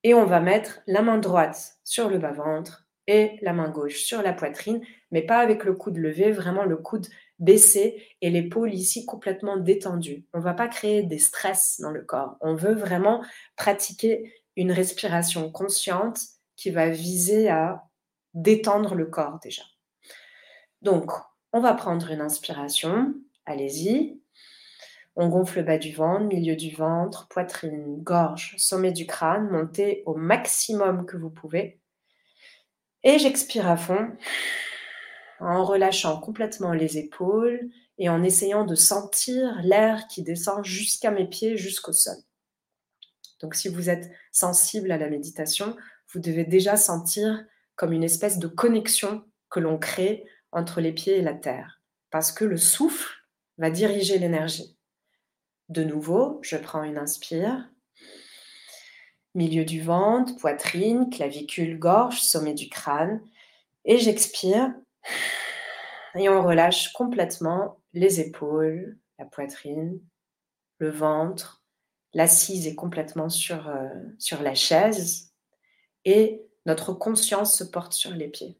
Et 0.04 0.14
on 0.14 0.24
va 0.24 0.38
mettre 0.38 0.80
la 0.86 1.02
main 1.02 1.18
droite 1.18 1.78
sur 1.82 2.08
le 2.08 2.18
bas-ventre 2.18 2.86
et 3.08 3.38
la 3.42 3.52
main 3.52 3.68
gauche 3.68 4.04
sur 4.04 4.22
la 4.22 4.32
poitrine, 4.32 4.80
mais 5.10 5.22
pas 5.22 5.38
avec 5.38 5.64
le 5.64 5.74
coude 5.74 5.96
levé, 5.96 6.30
vraiment 6.30 6.64
le 6.64 6.76
coude 6.76 7.08
baissé 7.40 8.06
et 8.20 8.30
l'épaule 8.30 8.72
ici 8.72 9.04
complètement 9.04 9.56
détendue. 9.56 10.24
On 10.32 10.38
ne 10.38 10.44
va 10.44 10.54
pas 10.54 10.68
créer 10.68 11.02
des 11.02 11.18
stress 11.18 11.80
dans 11.80 11.90
le 11.90 12.02
corps. 12.02 12.36
On 12.40 12.54
veut 12.54 12.74
vraiment 12.74 13.24
pratiquer 13.56 14.32
une 14.56 14.70
respiration 14.70 15.50
consciente 15.50 16.20
qui 16.54 16.70
va 16.70 16.90
viser 16.90 17.48
à 17.48 17.88
détendre 18.34 18.94
le 18.94 19.06
corps 19.06 19.40
déjà. 19.42 19.62
Donc, 20.82 21.10
on 21.52 21.60
va 21.60 21.74
prendre 21.74 22.10
une 22.10 22.20
inspiration. 22.20 23.14
Allez-y. 23.46 24.19
On 25.16 25.28
gonfle 25.28 25.58
le 25.58 25.64
bas 25.64 25.78
du 25.78 25.92
ventre, 25.92 26.26
milieu 26.26 26.56
du 26.56 26.74
ventre, 26.74 27.28
poitrine, 27.28 28.02
gorge, 28.02 28.54
sommet 28.58 28.92
du 28.92 29.06
crâne. 29.06 29.50
Montez 29.50 30.02
au 30.06 30.14
maximum 30.14 31.04
que 31.04 31.16
vous 31.16 31.30
pouvez. 31.30 31.80
Et 33.02 33.18
j'expire 33.18 33.68
à 33.68 33.76
fond 33.76 34.16
en 35.40 35.64
relâchant 35.64 36.20
complètement 36.20 36.72
les 36.72 36.98
épaules 36.98 37.70
et 37.98 38.08
en 38.08 38.22
essayant 38.22 38.64
de 38.64 38.74
sentir 38.74 39.60
l'air 39.62 40.06
qui 40.06 40.22
descend 40.22 40.64
jusqu'à 40.64 41.10
mes 41.10 41.26
pieds, 41.26 41.56
jusqu'au 41.56 41.92
sol. 41.92 42.16
Donc 43.40 43.54
si 43.54 43.68
vous 43.68 43.88
êtes 43.88 44.10
sensible 44.32 44.92
à 44.92 44.98
la 44.98 45.08
méditation, 45.08 45.76
vous 46.12 46.20
devez 46.20 46.44
déjà 46.44 46.76
sentir 46.76 47.44
comme 47.74 47.92
une 47.92 48.04
espèce 48.04 48.38
de 48.38 48.48
connexion 48.48 49.24
que 49.48 49.60
l'on 49.60 49.78
crée 49.78 50.24
entre 50.52 50.80
les 50.80 50.92
pieds 50.92 51.18
et 51.18 51.22
la 51.22 51.34
terre, 51.34 51.80
parce 52.10 52.32
que 52.32 52.44
le 52.44 52.56
souffle 52.56 53.14
va 53.56 53.70
diriger 53.70 54.18
l'énergie. 54.18 54.76
De 55.70 55.84
nouveau, 55.84 56.40
je 56.42 56.56
prends 56.56 56.82
une 56.82 56.98
inspire. 56.98 57.70
Milieu 59.36 59.64
du 59.64 59.80
ventre, 59.80 60.34
poitrine, 60.34 61.08
clavicule, 61.10 61.78
gorge, 61.78 62.20
sommet 62.20 62.54
du 62.54 62.68
crâne. 62.68 63.22
Et 63.84 63.98
j'expire. 63.98 64.74
Et 66.16 66.28
on 66.28 66.42
relâche 66.42 66.92
complètement 66.92 67.80
les 67.92 68.18
épaules, 68.18 68.98
la 69.20 69.26
poitrine, 69.26 70.00
le 70.78 70.90
ventre. 70.90 71.62
L'assise 72.14 72.66
est 72.66 72.74
complètement 72.74 73.28
sur, 73.28 73.68
euh, 73.68 73.88
sur 74.18 74.42
la 74.42 74.56
chaise. 74.56 75.32
Et 76.04 76.42
notre 76.66 76.92
conscience 76.92 77.56
se 77.56 77.62
porte 77.62 77.92
sur 77.92 78.10
les 78.10 78.26
pieds. 78.26 78.58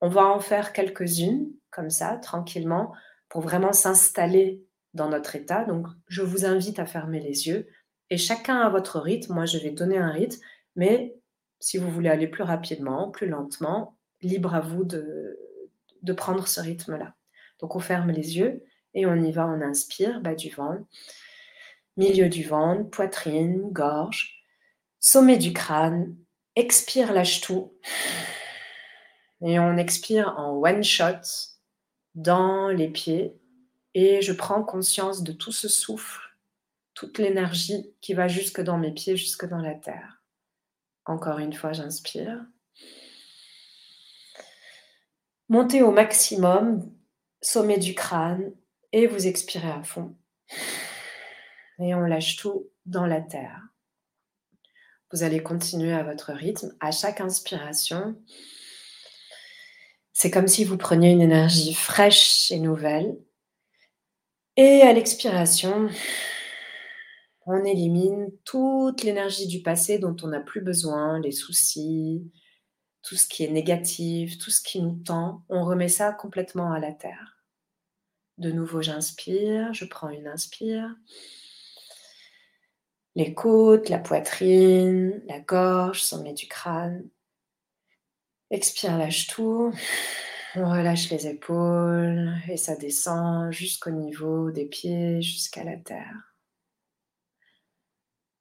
On 0.00 0.08
va 0.08 0.24
en 0.24 0.40
faire 0.40 0.72
quelques-unes, 0.72 1.52
comme 1.70 1.90
ça, 1.90 2.16
tranquillement, 2.16 2.94
pour 3.28 3.42
vraiment 3.42 3.74
s'installer 3.74 4.64
dans 4.98 5.08
notre 5.08 5.34
état. 5.34 5.64
Donc, 5.64 5.86
je 6.08 6.20
vous 6.20 6.44
invite 6.44 6.78
à 6.78 6.84
fermer 6.84 7.20
les 7.20 7.48
yeux 7.48 7.66
et 8.10 8.18
chacun 8.18 8.60
à 8.60 8.68
votre 8.68 9.00
rythme. 9.00 9.32
Moi, 9.32 9.46
je 9.46 9.58
vais 9.58 9.70
donner 9.70 9.96
un 9.96 10.10
rythme, 10.10 10.40
mais 10.76 11.16
si 11.60 11.78
vous 11.78 11.90
voulez 11.90 12.10
aller 12.10 12.28
plus 12.28 12.42
rapidement, 12.42 13.10
plus 13.10 13.28
lentement, 13.28 13.96
libre 14.20 14.54
à 14.54 14.60
vous 14.60 14.84
de, 14.84 15.38
de 16.02 16.12
prendre 16.12 16.46
ce 16.46 16.60
rythme-là. 16.60 17.14
Donc, 17.60 17.74
on 17.74 17.80
ferme 17.80 18.10
les 18.10 18.36
yeux 18.36 18.62
et 18.92 19.06
on 19.06 19.14
y 19.14 19.32
va. 19.32 19.46
On 19.46 19.62
inspire, 19.62 20.20
bas 20.20 20.34
du 20.34 20.50
ventre, 20.50 20.84
milieu 21.96 22.28
du 22.28 22.44
ventre, 22.44 22.90
poitrine, 22.90 23.70
gorge, 23.72 24.44
sommet 25.00 25.38
du 25.38 25.52
crâne. 25.52 26.14
Expire, 26.56 27.12
lâche 27.12 27.40
tout. 27.40 27.72
Et 29.40 29.58
on 29.58 29.76
expire 29.76 30.34
en 30.36 30.60
one 30.60 30.82
shot 30.82 31.22
dans 32.16 32.68
les 32.68 32.88
pieds 32.88 33.38
et 33.94 34.22
je 34.22 34.32
prends 34.32 34.62
conscience 34.62 35.22
de 35.22 35.32
tout 35.32 35.52
ce 35.52 35.68
souffle, 35.68 36.36
toute 36.94 37.18
l'énergie 37.18 37.94
qui 38.00 38.14
va 38.14 38.28
jusque 38.28 38.60
dans 38.60 38.78
mes 38.78 38.92
pieds, 38.92 39.16
jusque 39.16 39.46
dans 39.46 39.60
la 39.60 39.74
terre. 39.74 40.22
Encore 41.04 41.38
une 41.38 41.52
fois, 41.52 41.72
j'inspire. 41.72 42.44
Montez 45.48 45.82
au 45.82 45.90
maximum, 45.90 46.92
sommet 47.40 47.78
du 47.78 47.94
crâne, 47.94 48.52
et 48.92 49.06
vous 49.06 49.26
expirez 49.26 49.70
à 49.70 49.82
fond. 49.82 50.16
Et 51.78 51.94
on 51.94 52.00
lâche 52.00 52.36
tout 52.36 52.68
dans 52.86 53.06
la 53.06 53.20
terre. 53.20 53.62
Vous 55.12 55.22
allez 55.22 55.42
continuer 55.42 55.92
à 55.92 56.02
votre 56.02 56.32
rythme. 56.32 56.74
À 56.80 56.90
chaque 56.90 57.20
inspiration, 57.20 58.20
c'est 60.12 60.30
comme 60.30 60.48
si 60.48 60.64
vous 60.64 60.76
preniez 60.76 61.12
une 61.12 61.22
énergie 61.22 61.72
fraîche 61.72 62.50
et 62.50 62.58
nouvelle. 62.58 63.16
Et 64.60 64.82
à 64.82 64.92
l'expiration, 64.92 65.88
on 67.46 67.64
élimine 67.64 68.32
toute 68.44 69.04
l'énergie 69.04 69.46
du 69.46 69.62
passé 69.62 70.00
dont 70.00 70.16
on 70.24 70.26
n'a 70.26 70.40
plus 70.40 70.62
besoin, 70.62 71.20
les 71.20 71.30
soucis, 71.30 72.28
tout 73.02 73.14
ce 73.14 73.28
qui 73.28 73.44
est 73.44 73.52
négatif, 73.52 74.36
tout 74.36 74.50
ce 74.50 74.60
qui 74.60 74.82
nous 74.82 74.96
tend. 74.96 75.44
On 75.48 75.64
remet 75.64 75.86
ça 75.86 76.12
complètement 76.12 76.72
à 76.72 76.80
la 76.80 76.92
terre. 76.92 77.38
De 78.38 78.50
nouveau, 78.50 78.82
j'inspire, 78.82 79.72
je 79.74 79.84
prends 79.84 80.08
une 80.08 80.26
inspire. 80.26 80.92
Les 83.14 83.34
côtes, 83.34 83.88
la 83.90 84.00
poitrine, 84.00 85.22
la 85.28 85.38
gorge, 85.38 86.02
sommet 86.02 86.32
du 86.32 86.48
crâne. 86.48 87.08
Expire, 88.50 88.98
lâche 88.98 89.28
tout. 89.28 89.72
On 90.60 90.68
relâche 90.68 91.10
les 91.10 91.28
épaules 91.28 92.32
et 92.48 92.56
ça 92.56 92.74
descend 92.74 93.52
jusqu'au 93.52 93.90
niveau 93.90 94.50
des 94.50 94.64
pieds, 94.64 95.22
jusqu'à 95.22 95.62
la 95.62 95.76
terre. 95.76 96.34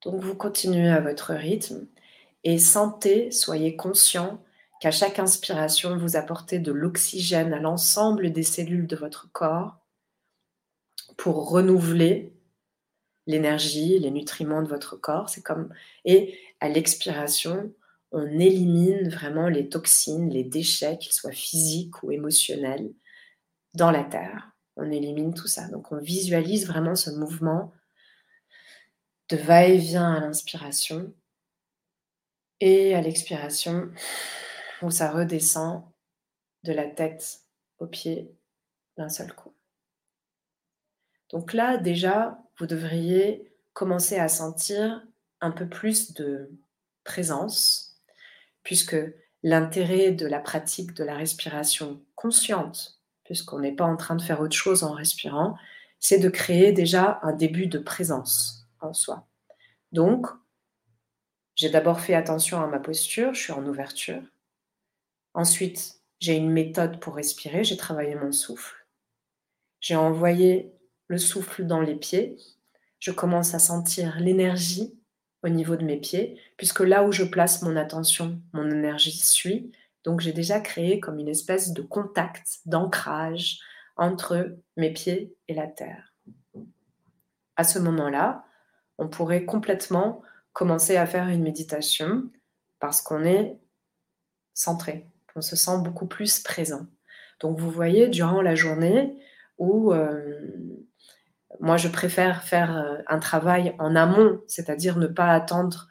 Donc 0.04 0.22
vous 0.22 0.34
continuez 0.34 0.90
à 0.90 1.00
votre 1.00 1.36
rythme 1.36 1.88
et 2.44 2.58
sentez, 2.58 3.30
soyez 3.30 3.76
conscient 3.76 4.44
qu'à 4.82 4.90
chaque 4.90 5.20
inspiration, 5.20 5.96
vous 5.96 6.16
apportez 6.16 6.58
de 6.58 6.72
l'oxygène 6.72 7.54
à 7.54 7.60
l'ensemble 7.60 8.32
des 8.32 8.44
cellules 8.44 8.88
de 8.88 8.96
votre 8.96 9.32
corps 9.32 9.78
pour 11.18 11.52
renouveler 11.52 12.34
l'énergie, 13.28 14.00
les 14.00 14.12
nutriments 14.12 14.64
de 14.64 14.68
votre 14.68 14.96
corps. 14.96 15.30
C'est 15.30 15.44
comme 15.44 15.72
et 16.04 16.36
à 16.62 16.70
l'expiration, 16.70 17.72
on 18.12 18.40
élimine 18.40 19.10
vraiment 19.10 19.50
les 19.50 19.70
toxines, 19.70 20.30
les 20.30 20.44
déchets, 20.44 20.98
qu'ils 20.98 21.14
soient 21.14 21.32
physiques 21.32 22.04
ou 22.04 22.12
émotionnels, 22.12 22.92
dans 23.74 23.92
la 23.92 24.04
terre. 24.04 24.52
On 24.76 24.92
élimine 24.92 25.34
tout 25.34 25.48
ça. 25.48 25.68
Donc 25.70 25.92
on 25.92 25.98
visualise 25.98 26.68
vraiment 26.68 26.96
ce 26.96 27.10
mouvement 27.12 27.74
de 29.30 29.38
va-et-vient 29.38 30.14
à 30.14 30.20
l'inspiration 30.22 31.14
et 32.60 32.96
à 32.96 33.02
l'expiration 33.02 33.92
où 34.82 34.90
ça 34.90 35.12
redescend 35.12 35.84
de 36.64 36.74
la 36.74 36.88
tête 36.88 37.42
aux 37.80 37.88
pieds 37.88 38.32
d'un 38.98 39.10
seul 39.10 39.34
coup. 39.34 39.54
Donc 41.30 41.54
là, 41.54 41.78
déjà, 41.78 42.40
vous 42.58 42.68
devriez 42.68 43.52
commencer 43.74 44.18
à 44.18 44.30
sentir 44.30 45.06
un 45.42 45.52
peu 45.52 45.68
plus 45.68 46.14
de 46.14 46.50
présence, 47.04 47.87
puisque 48.68 48.98
l'intérêt 49.44 50.12
de 50.12 50.28
la 50.28 50.42
pratique 50.42 50.94
de 50.94 51.06
la 51.06 51.16
respiration 51.16 52.04
consciente, 52.16 53.00
puisqu'on 53.24 53.60
n'est 53.60 53.74
pas 53.74 53.86
en 53.86 53.96
train 53.96 54.18
de 54.18 54.22
faire 54.22 54.42
autre 54.42 54.58
chose 54.58 54.84
en 54.84 54.92
respirant, 54.92 55.56
c'est 56.00 56.20
de 56.20 56.28
créer 56.28 56.74
déjà 56.74 57.22
un 57.24 57.32
début 57.32 57.68
de 57.68 57.80
présence 57.80 58.68
en 58.82 58.92
soi. 58.92 59.26
Donc, 59.94 60.28
j'ai 61.56 61.70
d'abord 61.70 62.02
fait 62.02 62.14
attention 62.14 62.62
à 62.62 62.68
ma 62.68 62.80
posture, 62.80 63.34
je 63.34 63.40
suis 63.40 63.54
en 63.54 63.66
ouverture. 63.66 64.22
Ensuite, 65.34 66.02
j'ai 66.20 66.36
une 66.36 66.52
méthode 66.52 67.00
pour 67.00 67.16
respirer, 67.16 67.64
j'ai 67.64 67.78
travaillé 67.78 68.16
mon 68.16 68.34
souffle. 68.34 68.86
J'ai 69.80 69.96
envoyé 69.96 70.74
le 71.08 71.18
souffle 71.18 71.66
dans 71.66 71.80
les 71.80 71.96
pieds. 71.96 72.36
Je 73.00 73.12
commence 73.12 73.54
à 73.54 73.60
sentir 73.60 74.20
l'énergie 74.20 75.00
au 75.44 75.50
niveau 75.50 75.76
de 75.76 75.86
mes 75.86 75.98
pieds, 75.98 76.40
puisque 76.58 76.80
là 76.80 77.04
où 77.04 77.12
je 77.12 77.24
place 77.24 77.62
mon 77.62 77.76
attention, 77.76 78.42
mon 78.54 78.70
énergie 78.70 79.18
suit. 79.18 79.72
Donc 80.04 80.20
j'ai 80.22 80.34
déjà 80.34 80.60
créé 80.60 81.00
comme 81.00 81.20
une 81.20 81.28
espèce 81.28 81.74
de 81.74 81.82
contact, 81.82 82.60
d'ancrage 82.66 83.60
entre 83.96 84.58
mes 84.76 84.92
pieds 84.92 85.36
et 85.48 85.54
la 85.54 85.68
terre. 85.68 86.14
À 87.56 87.64
ce 87.64 87.80
moment-là, 87.80 88.46
on 88.98 89.08
pourrait 89.08 89.46
complètement 89.46 90.22
commencer 90.54 90.98
à 90.98 91.06
faire 91.06 91.28
une 91.28 91.44
méditation 91.44 92.24
parce 92.80 93.02
qu'on 93.02 93.24
est 93.24 93.58
centré, 94.54 95.08
on 95.36 95.42
se 95.42 95.56
sent 95.56 95.80
beaucoup 95.84 96.08
plus 96.08 96.40
présent. 96.40 96.88
Donc 97.40 97.60
vous 97.60 97.70
voyez, 97.70 98.08
durant 98.08 98.42
la 98.42 98.56
journée 98.56 99.22
où 99.58 99.94
euh, 99.94 100.40
moi, 101.60 101.78
je 101.78 101.88
préfère 101.88 102.44
faire 102.44 102.78
euh, 102.78 102.98
un 103.08 103.20
travail 103.20 103.76
en 103.80 103.96
amont, 103.96 104.42
c'est-à-dire 104.48 104.98
ne 104.98 105.08
pas 105.08 105.32
attendre 105.32 105.88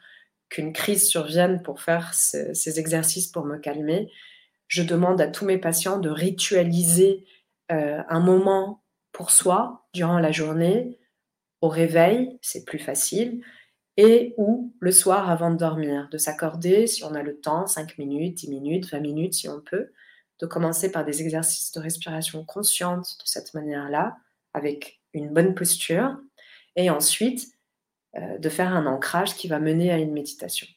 qu'une 0.49 0.71
crise 0.71 1.07
survienne 1.07 1.61
pour 1.61 1.81
faire 1.81 2.13
ces 2.13 2.79
exercices 2.79 3.27
pour 3.27 3.45
me 3.45 3.57
calmer. 3.57 4.09
Je 4.67 4.81
demande 4.81 5.19
à 5.19 5.27
tous 5.27 5.45
mes 5.45 5.57
patients 5.57 5.99
de 5.99 6.09
ritualiser 6.09 7.25
euh, 7.71 8.01
un 8.07 8.19
moment 8.21 8.81
pour 9.11 9.31
soi 9.31 9.87
durant 9.93 10.19
la 10.19 10.31
journée, 10.31 10.99
au 11.61 11.67
réveil, 11.67 12.37
c'est 12.41 12.63
plus 12.63 12.79
facile, 12.79 13.41
et 13.97 14.35
ou 14.37 14.73
le 14.79 14.91
soir 14.91 15.29
avant 15.29 15.49
de 15.51 15.57
dormir, 15.57 16.07
de 16.11 16.17
s'accorder, 16.17 16.87
si 16.87 17.03
on 17.03 17.15
a 17.15 17.23
le 17.23 17.39
temps, 17.39 17.65
5 17.65 17.97
minutes, 17.97 18.37
10 18.37 18.49
minutes, 18.49 18.91
20 18.91 18.99
minutes 18.99 19.33
si 19.33 19.49
on 19.49 19.59
peut, 19.59 19.91
de 20.39 20.45
commencer 20.45 20.91
par 20.91 21.03
des 21.03 21.21
exercices 21.21 21.71
de 21.71 21.79
respiration 21.79 22.45
consciente 22.45 23.17
de 23.19 23.25
cette 23.25 23.53
manière-là, 23.55 24.17
avec 24.57 24.99
une 25.13 25.33
bonne 25.33 25.55
posture, 25.55 26.17
et 26.75 26.89
ensuite 26.89 27.47
euh, 28.17 28.37
de 28.37 28.49
faire 28.49 28.73
un 28.73 28.85
ancrage 28.85 29.35
qui 29.35 29.47
va 29.47 29.59
mener 29.59 29.91
à 29.91 29.97
une 29.97 30.11
méditation. 30.11 30.67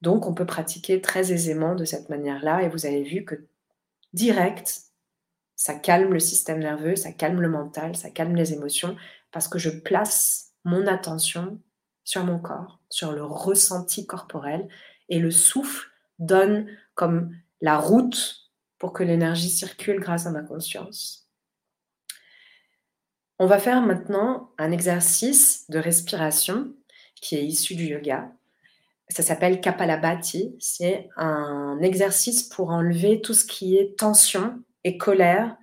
Donc 0.00 0.26
on 0.26 0.34
peut 0.34 0.46
pratiquer 0.46 1.00
très 1.00 1.32
aisément 1.32 1.74
de 1.74 1.84
cette 1.84 2.08
manière-là, 2.08 2.62
et 2.62 2.68
vous 2.68 2.86
avez 2.86 3.02
vu 3.02 3.24
que 3.24 3.46
direct, 4.12 4.82
ça 5.56 5.74
calme 5.74 6.12
le 6.12 6.20
système 6.20 6.58
nerveux, 6.58 6.96
ça 6.96 7.12
calme 7.12 7.40
le 7.40 7.48
mental, 7.48 7.96
ça 7.96 8.10
calme 8.10 8.36
les 8.36 8.52
émotions, 8.52 8.96
parce 9.32 9.48
que 9.48 9.58
je 9.58 9.70
place 9.70 10.52
mon 10.64 10.86
attention 10.86 11.60
sur 12.04 12.24
mon 12.24 12.38
corps, 12.38 12.80
sur 12.90 13.12
le 13.12 13.24
ressenti 13.24 14.06
corporel, 14.06 14.68
et 15.08 15.18
le 15.18 15.30
souffle 15.30 15.90
donne 16.18 16.66
comme 16.94 17.34
la 17.60 17.78
route 17.78 18.50
pour 18.78 18.92
que 18.92 19.02
l'énergie 19.02 19.48
circule 19.48 20.00
grâce 20.00 20.26
à 20.26 20.30
ma 20.30 20.42
conscience. 20.42 21.23
On 23.38 23.46
va 23.46 23.58
faire 23.58 23.82
maintenant 23.82 24.50
un 24.58 24.70
exercice 24.70 25.68
de 25.68 25.78
respiration 25.78 26.72
qui 27.20 27.36
est 27.36 27.44
issu 27.44 27.74
du 27.74 27.86
yoga. 27.86 28.30
Ça 29.08 29.22
s'appelle 29.22 29.60
Kapalabhati. 29.60 30.54
C'est 30.60 31.08
un 31.16 31.80
exercice 31.82 32.44
pour 32.44 32.70
enlever 32.70 33.20
tout 33.20 33.34
ce 33.34 33.44
qui 33.44 33.76
est 33.76 33.98
tension 33.98 34.62
et 34.84 34.98
colère 34.98 35.56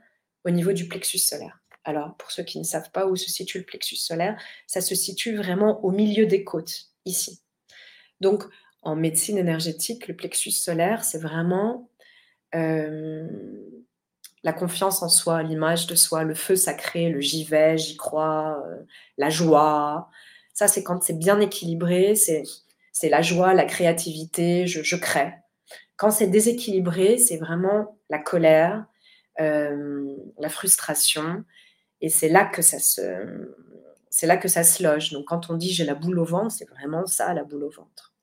au 0.44 0.50
niveau 0.50 0.74
du 0.74 0.88
plexus 0.88 1.20
solaire. 1.20 1.60
Alors, 1.84 2.16
pour 2.18 2.32
ceux 2.32 2.44
qui 2.44 2.60
ne 2.60 2.64
savent 2.64 2.92
pas 2.92 3.08
où 3.08 3.16
se 3.16 3.30
situe 3.30 3.60
le 3.60 3.66
plexus 3.66 3.96
solaire, 3.96 4.40
ça 4.68 4.82
se 4.82 4.94
situe 4.94 5.36
vraiment 5.36 5.84
au 5.84 5.92
milieu 5.92 6.26
des 6.26 6.44
côtes, 6.44 6.90
ici. 7.06 7.42
Donc, 8.20 8.44
en 8.84 8.96
médecine 8.96 9.38
énergétique, 9.38 10.08
le 10.08 10.16
plexus 10.16 10.52
solaire, 10.52 11.04
c'est 11.04 11.18
vraiment 11.20 11.90
euh, 12.54 13.28
la 14.44 14.54
confiance 14.54 15.02
en 15.04 15.10
soi, 15.10 15.44
l'image 15.44 15.88
de 15.88 15.96
soi, 15.96 16.24
le 16.24 16.34
feu 16.34 16.56
sacré, 16.56 17.10
le 17.10 17.22
j'y 17.22 17.44
vais, 17.44 17.78
j'y 17.78 17.96
crois, 17.98 18.64
euh, 18.66 18.84
la 19.18 19.30
joie. 19.30 20.10
Ça, 20.54 20.68
c'est 20.68 20.84
quand 20.84 21.04
c'est 21.04 21.18
bien 21.18 21.40
équilibré, 21.40 22.16
c'est, 22.16 22.44
la 23.10 23.22
joie, 23.22 23.54
la 23.54 23.66
créativité, 23.66 24.68
je, 24.68 24.84
je 24.84 24.96
crée. 24.96 25.34
Quand 25.96 26.12
c'est 26.12 26.28
déséquilibré, 26.28 27.18
c'est 27.18 27.38
vraiment 27.38 27.98
la 28.10 28.20
colère, 28.20 28.86
euh, 29.40 30.16
la 30.40 30.50
frustration, 30.50 31.44
et 32.02 32.10
c'est 32.10 32.30
là 32.30 32.46
que 32.46 32.62
ça 32.62 32.80
se, 32.80 33.02
c'est 34.10 34.28
là 34.28 34.38
que 34.38 34.48
ça 34.48 34.64
se 34.64 34.84
loge. 34.84 35.12
Donc, 35.12 35.26
quand 35.26 35.50
on 35.50 35.56
dit 35.56 35.72
j'ai 35.72 35.86
la 35.86 35.96
boule 35.96 36.20
au 36.20 36.26
ventre, 36.26 36.52
c'est 36.52 36.70
vraiment 36.70 37.06
ça, 37.06 37.34
la 37.34 37.44
boule 37.44 37.64
au 37.64 37.70
ventre. 37.70 38.14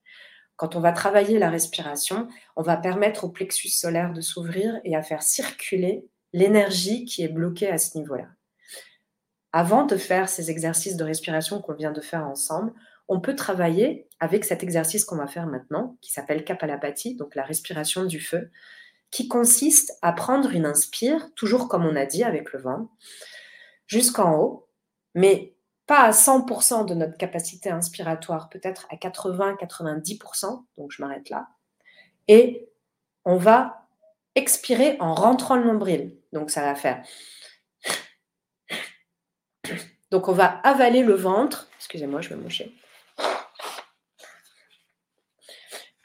Quand 0.59 0.75
on 0.75 0.81
va 0.81 0.91
travailler 0.91 1.39
la 1.39 1.51
respiration, 1.51 2.27
on 2.57 2.63
va 2.63 2.77
permettre 2.77 3.23
au 3.23 3.29
plexus 3.29 3.69
solaire 3.69 4.13
de 4.13 4.21
s'ouvrir 4.21 4.81
et 4.85 4.97
à 4.97 5.03
faire 5.05 5.23
circuler 5.23 6.05
l'énergie 6.33 7.05
qui 7.05 7.23
est 7.23 7.29
bloquée 7.29 7.71
à 7.71 7.79
ce 7.79 7.97
niveau-là. 7.97 8.27
Avant 9.53 9.87
de 9.87 9.97
faire 9.97 10.29
ces 10.29 10.51
exercices 10.51 10.97
de 10.97 11.05
respiration 11.05 11.63
qu'on 11.63 11.75
vient 11.75 11.93
de 11.93 12.01
faire 12.01 12.27
ensemble, 12.27 12.73
on 13.07 13.21
peut 13.21 13.37
travailler 13.37 14.09
avec 14.19 14.45
cet 14.45 14.65
exercice 14.65 15.05
qu'on 15.05 15.17
va 15.17 15.29
faire 15.29 15.47
maintenant, 15.47 15.97
qui 16.01 16.11
s'appelle 16.11 16.45
Kapalabhati, 16.45 17.15
donc 17.15 17.37
la 17.37 17.45
respiration 17.45 18.05
du 18.05 18.19
feu, 18.19 18.51
qui 19.13 19.29
consiste 19.29 19.97
à 20.03 20.13
prendre 20.13 20.51
une 20.51 20.67
inspire, 20.67 21.33
toujours 21.37 21.69
comme 21.69 21.87
on 21.87 21.95
a 21.95 22.05
dit 22.05 22.25
avec 22.25 22.53
le 22.53 22.59
vent, 22.59 22.91
jusqu'en 23.87 24.37
haut, 24.37 24.69
mais 25.15 25.55
pas 25.89 26.03
à 26.03 26.11
100% 26.11 26.87
de 26.87 26.95
notre 26.95 27.17
capacité 27.17 27.71
inspiratoire, 27.71 28.51
peut-être 28.51 28.87
à 28.91 28.97
80-90%, 28.97 30.65
donc 30.77 30.93
je 30.93 31.03
m'arrête 31.03 31.31
là. 31.31 31.49
Et 32.29 32.69
on 33.25 33.39
va 33.39 33.89
expirer 34.35 34.99
en 35.01 35.15
rentrant 35.15 35.57
le 35.57 35.65
nombril. 35.65 36.15
Donc 36.33 36.51
ça 36.51 36.63
va 36.63 36.75
faire. 36.75 37.03
Donc 40.11 40.29
on 40.29 40.33
va 40.33 40.47
avaler 40.63 41.03
le 41.03 41.15
ventre. 41.15 41.69
Excusez-moi, 41.79 42.21
je 42.21 42.31
vais 42.31 42.37
moucher. 42.37 42.75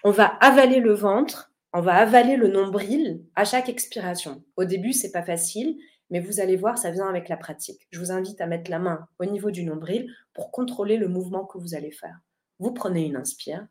On 0.05 0.11
va 0.11 0.25
avaler 0.41 0.81
le 0.81 0.93
ventre, 0.93 1.53
on 1.71 1.79
va 1.79 1.95
avaler 1.95 2.35
le 2.35 2.49
nombril 2.49 3.23
à 3.35 3.45
chaque 3.45 3.69
expiration. 3.69 4.43
Au 4.57 4.65
début, 4.65 4.91
c'est 4.91 5.11
pas 5.11 5.23
facile, 5.23 5.77
mais 6.13 6.19
vous 6.19 6.39
allez 6.39 6.55
voir, 6.55 6.77
ça 6.77 6.91
vient 6.91 7.09
avec 7.09 7.27
la 7.27 7.37
pratique. 7.37 7.87
Je 7.89 7.99
vous 7.99 8.11
invite 8.11 8.39
à 8.39 8.45
mettre 8.45 8.69
la 8.69 8.77
main 8.77 9.07
au 9.17 9.25
niveau 9.25 9.49
du 9.49 9.63
nombril 9.63 10.15
pour 10.35 10.51
contrôler 10.51 10.97
le 10.97 11.07
mouvement 11.07 11.43
que 11.43 11.57
vous 11.57 11.73
allez 11.73 11.89
faire. 11.89 12.19
Vous 12.59 12.71
prenez 12.71 13.07
une 13.07 13.15
inspire. 13.15 13.65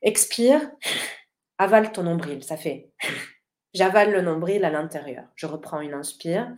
Expire, 0.00 0.62
avale 1.58 1.92
ton 1.92 2.04
nombril. 2.04 2.42
Ça 2.42 2.56
fait 2.56 2.90
j'avale 3.74 4.10
le 4.10 4.22
nombril 4.22 4.64
à 4.64 4.70
l'intérieur. 4.70 5.24
Je 5.36 5.44
reprends 5.44 5.82
une 5.82 5.92
inspire 5.92 6.50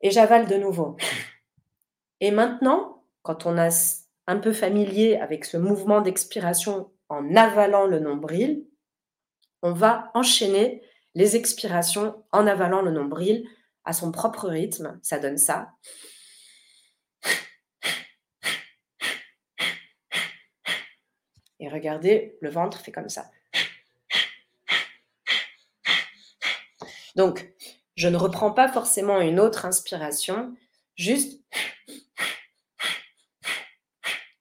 et 0.00 0.10
j'avale 0.10 0.48
de 0.48 0.56
nouveau. 0.56 0.96
Et 2.18 2.32
maintenant, 2.32 3.04
quand 3.22 3.46
on 3.46 3.56
a 3.56 3.68
un 4.26 4.38
peu 4.38 4.52
familier 4.52 5.14
avec 5.14 5.44
ce 5.44 5.58
mouvement 5.58 6.00
d'expiration 6.00 6.90
en 7.08 7.36
avalant 7.36 7.86
le 7.86 8.00
nombril, 8.00 8.66
on 9.62 9.72
va 9.72 10.10
enchaîner 10.14 10.82
les 11.18 11.34
expirations 11.34 12.24
en 12.30 12.46
avalant 12.46 12.80
le 12.80 12.92
nombril 12.92 13.44
à 13.84 13.92
son 13.92 14.12
propre 14.12 14.48
rythme. 14.48 15.00
Ça 15.02 15.18
donne 15.18 15.36
ça. 15.36 15.72
Et 21.58 21.68
regardez, 21.68 22.38
le 22.40 22.50
ventre 22.50 22.80
fait 22.80 22.92
comme 22.92 23.08
ça. 23.08 23.28
Donc, 27.16 27.48
je 27.96 28.06
ne 28.06 28.16
reprends 28.16 28.52
pas 28.52 28.70
forcément 28.70 29.20
une 29.20 29.40
autre 29.40 29.66
inspiration, 29.66 30.54
juste 30.94 31.42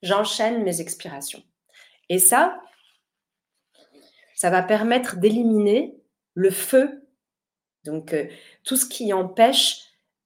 j'enchaîne 0.04 0.62
mes 0.62 0.80
expirations. 0.80 1.44
Et 2.10 2.20
ça, 2.20 2.62
ça 4.36 4.52
va 4.52 4.62
permettre 4.62 5.16
d'éliminer 5.16 5.98
le 6.38 6.52
feu, 6.52 7.02
donc 7.84 8.14
euh, 8.14 8.28
tout 8.64 8.78
ce 8.78 8.86
qui 8.86 9.12
empêche 9.12 9.80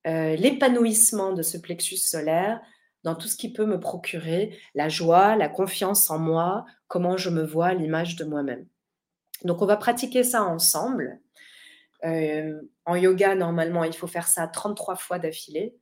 euh, 0.06 0.36
l'épanouissement 0.36 1.32
de 1.32 1.42
ce 1.42 1.58
plexus 1.58 1.96
solaire 1.96 2.60
dans 3.06 3.16
tout 3.16 3.30
ce 3.30 3.38
qui 3.38 3.54
peut 3.54 3.66
me 3.66 3.80
procurer 3.80 4.60
la 4.76 4.90
joie, 4.90 5.38
la 5.38 5.48
confiance 5.48 6.10
en 6.10 6.20
moi, 6.20 6.66
comment 6.90 7.16
je 7.16 7.30
me 7.30 7.44
vois, 7.44 7.74
l'image 7.74 8.18
de 8.18 8.26
moi-même. 8.26 8.68
Donc 9.46 9.62
on 9.62 9.66
va 9.66 9.78
pratiquer 9.78 10.26
ça 10.26 10.44
ensemble. 10.44 11.22
Euh, 12.04 12.62
en 12.86 12.96
yoga, 12.96 13.34
normalement, 13.34 13.86
il 13.86 13.94
faut 13.94 14.06
faire 14.06 14.28
ça 14.28 14.48
33 14.48 14.98
fois 14.98 15.18
d'affilée. 15.18 15.78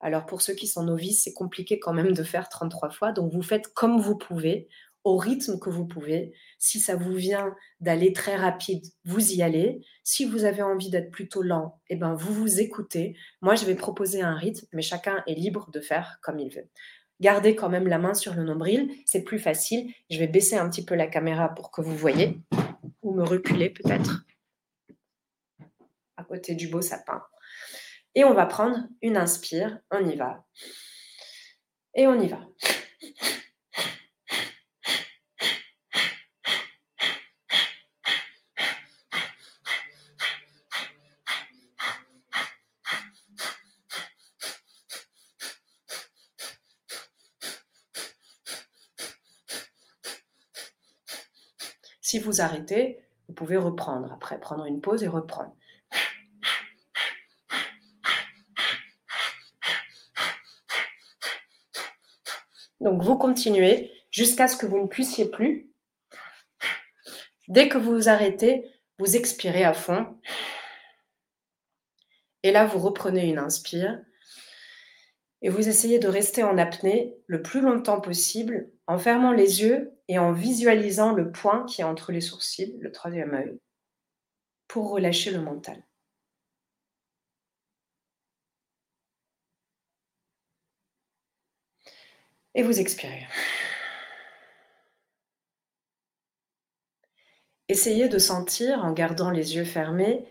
Alors 0.00 0.26
pour 0.26 0.42
ceux 0.42 0.54
qui 0.54 0.66
sont 0.66 0.84
novices, 0.84 1.24
c'est 1.24 1.32
compliqué 1.32 1.78
quand 1.78 1.94
même 1.94 2.12
de 2.12 2.22
faire 2.22 2.50
33 2.50 2.90
fois. 2.90 3.12
Donc 3.12 3.32
vous 3.32 3.42
faites 3.42 3.68
comme 3.68 3.98
vous 3.98 4.18
pouvez 4.18 4.68
au 5.04 5.16
rythme 5.16 5.58
que 5.58 5.70
vous 5.70 5.86
pouvez. 5.86 6.32
Si 6.58 6.80
ça 6.80 6.96
vous 6.96 7.12
vient 7.12 7.54
d'aller 7.80 8.12
très 8.12 8.36
rapide, 8.36 8.84
vous 9.04 9.32
y 9.32 9.42
allez. 9.42 9.84
Si 10.04 10.24
vous 10.24 10.44
avez 10.44 10.62
envie 10.62 10.90
d'être 10.90 11.10
plutôt 11.10 11.42
lent, 11.42 11.80
eh 11.88 11.96
ben 11.96 12.14
vous 12.14 12.32
vous 12.32 12.60
écoutez. 12.60 13.16
Moi, 13.40 13.54
je 13.54 13.64
vais 13.64 13.74
proposer 13.74 14.22
un 14.22 14.34
rythme, 14.34 14.66
mais 14.72 14.82
chacun 14.82 15.22
est 15.26 15.34
libre 15.34 15.70
de 15.72 15.80
faire 15.80 16.18
comme 16.22 16.38
il 16.38 16.54
veut. 16.54 16.68
Gardez 17.20 17.54
quand 17.54 17.68
même 17.68 17.86
la 17.86 17.98
main 17.98 18.14
sur 18.14 18.34
le 18.34 18.42
nombril, 18.42 18.90
c'est 19.06 19.22
plus 19.22 19.38
facile. 19.38 19.92
Je 20.10 20.18
vais 20.18 20.26
baisser 20.26 20.56
un 20.56 20.68
petit 20.68 20.84
peu 20.84 20.94
la 20.94 21.06
caméra 21.06 21.48
pour 21.48 21.70
que 21.70 21.80
vous 21.80 21.96
voyez, 21.96 22.40
ou 23.02 23.14
me 23.14 23.22
reculer 23.22 23.70
peut-être 23.70 24.24
à 26.16 26.24
côté 26.24 26.54
du 26.54 26.68
beau 26.68 26.82
sapin. 26.82 27.22
Et 28.14 28.24
on 28.24 28.34
va 28.34 28.46
prendre 28.46 28.76
une 29.00 29.16
inspire, 29.16 29.78
on 29.90 30.06
y 30.08 30.16
va. 30.16 30.44
Et 31.94 32.06
on 32.06 32.20
y 32.20 32.28
va. 32.28 32.40
Si 52.12 52.18
vous 52.18 52.42
arrêtez, 52.42 53.00
vous 53.26 53.32
pouvez 53.32 53.56
reprendre 53.56 54.12
après, 54.12 54.38
prendre 54.38 54.66
une 54.66 54.82
pause 54.82 55.02
et 55.02 55.08
reprendre. 55.08 55.56
Donc 62.82 63.02
vous 63.02 63.16
continuez 63.16 63.90
jusqu'à 64.10 64.46
ce 64.46 64.58
que 64.58 64.66
vous 64.66 64.82
ne 64.82 64.88
puissiez 64.88 65.30
plus. 65.30 65.70
Dès 67.48 67.70
que 67.70 67.78
vous 67.78 67.92
vous 67.92 68.10
arrêtez, 68.10 68.70
vous 68.98 69.16
expirez 69.16 69.64
à 69.64 69.72
fond. 69.72 70.20
Et 72.42 72.52
là, 72.52 72.66
vous 72.66 72.78
reprenez 72.78 73.26
une 73.26 73.38
inspire. 73.38 74.02
Et 75.42 75.50
vous 75.50 75.68
essayez 75.68 75.98
de 75.98 76.08
rester 76.08 76.42
en 76.44 76.56
apnée 76.56 77.16
le 77.26 77.42
plus 77.42 77.60
longtemps 77.60 78.00
possible 78.00 78.70
en 78.86 78.98
fermant 78.98 79.32
les 79.32 79.62
yeux 79.62 79.92
et 80.08 80.18
en 80.18 80.32
visualisant 80.32 81.12
le 81.12 81.32
point 81.32 81.64
qui 81.66 81.80
est 81.80 81.84
entre 81.84 82.12
les 82.12 82.20
sourcils, 82.20 82.76
le 82.80 82.92
troisième 82.92 83.34
œil, 83.34 83.58
pour 84.68 84.90
relâcher 84.90 85.30
le 85.32 85.40
mental. 85.40 85.82
Et 92.54 92.62
vous 92.62 92.80
expirez. 92.80 93.26
Essayez 97.68 98.08
de 98.08 98.18
sentir, 98.18 98.84
en 98.84 98.92
gardant 98.92 99.30
les 99.30 99.56
yeux 99.56 99.64
fermés, 99.64 100.26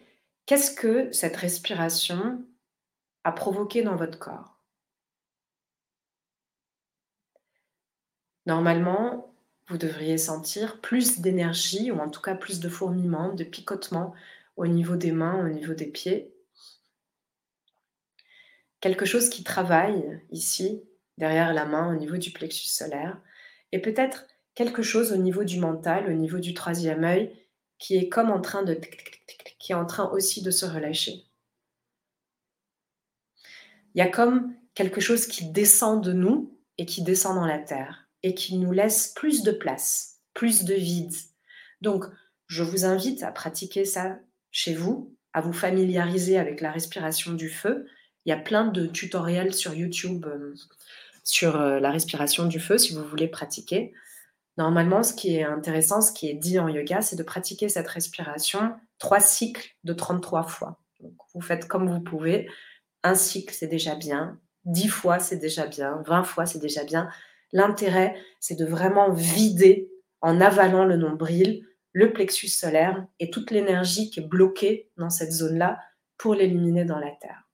qu'est-ce 0.46 0.72
que 0.72 1.12
cette 1.12 1.36
respiration 1.36 2.46
a 3.24 3.32
provoqué 3.32 3.82
dans 3.84 3.96
votre 3.96 4.20
corps. 4.20 4.51
Normalement, 8.52 9.34
vous 9.70 9.78
devriez 9.78 10.18
sentir 10.18 10.82
plus 10.82 11.22
d'énergie, 11.22 11.90
ou 11.90 12.00
en 12.02 12.10
tout 12.10 12.20
cas 12.20 12.36
plus 12.36 12.60
de 12.60 12.68
fourmillement, 12.68 13.34
de 13.34 13.46
picotement 13.46 14.14
au 14.58 14.68
niveau 14.68 14.98
des 14.98 15.14
mains, 15.14 15.46
au 15.46 15.48
niveau 15.48 15.74
des 15.74 15.86
pieds. 15.86 16.34
Quelque 18.82 19.06
chose 19.06 19.30
qui 19.30 19.46
travaille 19.46 20.22
ici, 20.32 20.84
derrière 21.18 21.54
la 21.54 21.64
main, 21.64 21.96
au 21.96 21.98
niveau 21.98 22.18
du 22.18 22.32
plexus 22.32 22.68
solaire, 22.68 23.22
et 23.72 23.80
peut-être 23.80 24.26
quelque 24.54 24.84
chose 24.84 25.14
au 25.14 25.18
niveau 25.18 25.46
du 25.46 25.58
mental, 25.58 26.10
au 26.10 26.14
niveau 26.14 26.40
du 26.40 26.54
troisième 26.54 27.06
œil, 27.06 27.32
qui 27.80 27.96
est 27.96 28.10
comme 28.10 28.32
en 28.32 28.42
train 28.42 28.64
de 28.64 28.78
qui 29.60 29.72
est 29.72 29.76
en 29.76 29.86
train 29.86 30.10
aussi 30.10 30.42
de 30.42 30.52
se 30.52 30.66
relâcher. 30.66 31.24
Il 33.96 34.00
y 34.00 34.02
a 34.02 34.10
comme 34.10 34.54
quelque 34.74 35.00
chose 35.00 35.26
qui 35.26 35.50
descend 35.54 36.04
de 36.04 36.12
nous 36.12 36.60
et 36.78 36.86
qui 36.86 37.02
descend 37.02 37.36
dans 37.36 37.48
la 37.48 37.58
terre 37.60 38.11
et 38.24 38.34
qui 38.34 38.58
nous 38.58 38.72
laisse 38.72 39.10
plus 39.16 39.44
de 39.44 39.52
place, 39.52 40.20
plus 40.34 40.64
de 40.64 40.74
vide. 40.74 41.14
Donc, 41.82 42.06
je 42.48 42.64
vous 42.64 42.86
invite 42.86 43.24
à 43.24 43.32
pratiquer 43.32 43.86
ça 43.86 44.20
chez 44.52 44.74
vous, 44.74 45.16
à 45.34 45.42
vous 45.42 45.54
familiariser 45.54 46.38
avec 46.38 46.62
la 46.62 46.72
respiration 46.72 47.34
du 47.34 47.50
feu. 47.50 47.88
Il 48.26 48.30
y 48.30 48.34
a 48.34 48.38
plein 48.38 48.66
de 48.66 48.86
tutoriels 48.86 49.54
sur 49.54 49.74
YouTube 49.74 50.26
euh, 50.28 50.54
sur 51.24 51.60
euh, 51.60 51.80
la 51.80 51.92
respiration 51.92 52.46
du 52.46 52.60
feu 52.60 52.78
si 52.78 52.94
vous 52.94 53.04
voulez 53.04 53.28
pratiquer. 53.28 53.94
Normalement, 54.58 55.02
ce 55.02 55.14
qui 55.14 55.36
est 55.36 55.44
intéressant, 55.44 56.02
ce 56.02 56.12
qui 56.12 56.30
est 56.30 56.34
dit 56.34 56.60
en 56.60 56.68
yoga, 56.68 57.02
c'est 57.02 57.16
de 57.16 57.24
pratiquer 57.24 57.70
cette 57.70 57.88
respiration 57.88 58.74
trois 59.00 59.20
cycles 59.20 59.76
de 59.84 59.94
33 59.94 60.44
fois. 60.44 60.80
vous 61.34 61.42
faites 61.42 61.68
comme 61.68 61.90
vous 61.90 62.02
pouvez. 62.02 62.50
Un 63.04 63.16
cycle, 63.16 63.54
c'est 63.54 63.68
déjà 63.68 63.96
bien. 63.96 64.40
Dix 64.66 64.90
fois, 64.90 65.18
c'est 65.20 65.38
déjà 65.38 65.66
bien. 65.66 66.04
Vingt 66.06 66.24
fois, 66.24 66.46
c'est 66.46 66.60
déjà 66.60 66.84
bien. 66.84 67.10
L'intérêt, 67.54 68.16
c'est 68.40 68.56
de 68.56 68.66
vraiment 68.66 69.12
vider 69.12 69.92
en 70.22 70.40
avalant 70.40 70.86
le 70.86 70.98
nombril, 70.98 71.66
le 71.94 72.14
plexus 72.14 72.48
solaire 72.48 73.06
et 73.20 73.30
toute 73.30 73.52
l'énergie 73.52 74.10
qui 74.10 74.20
est 74.20 74.28
bloquée 74.28 74.90
dans 74.98 75.10
cette 75.10 75.32
zone-là 75.32 75.80
pour 76.18 76.36
l'éliminer 76.36 76.86
dans 76.86 77.00
la 77.00 77.12
terre. 77.12 77.48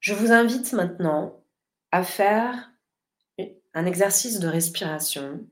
Je 0.00 0.14
vous 0.14 0.30
invite 0.30 0.72
maintenant 0.72 1.42
à 1.90 2.04
faire 2.04 2.70
un 3.74 3.86
exercice 3.86 4.38
de 4.38 4.46
respiration 4.46 5.44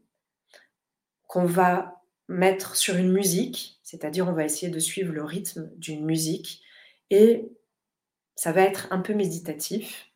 qu'on 1.26 1.44
va 1.44 2.00
mettre 2.28 2.76
sur 2.76 2.96
une 2.96 3.12
musique, 3.12 3.80
c'est-à-dire 3.82 4.28
on 4.28 4.32
va 4.32 4.44
essayer 4.44 4.70
de 4.70 4.78
suivre 4.78 5.12
le 5.12 5.24
rythme 5.24 5.70
d'une 5.76 6.04
musique 6.04 6.62
et 7.10 7.48
ça 8.36 8.52
va 8.52 8.62
être 8.62 8.88
un 8.90 9.00
peu 9.00 9.14
méditatif. 9.14 10.10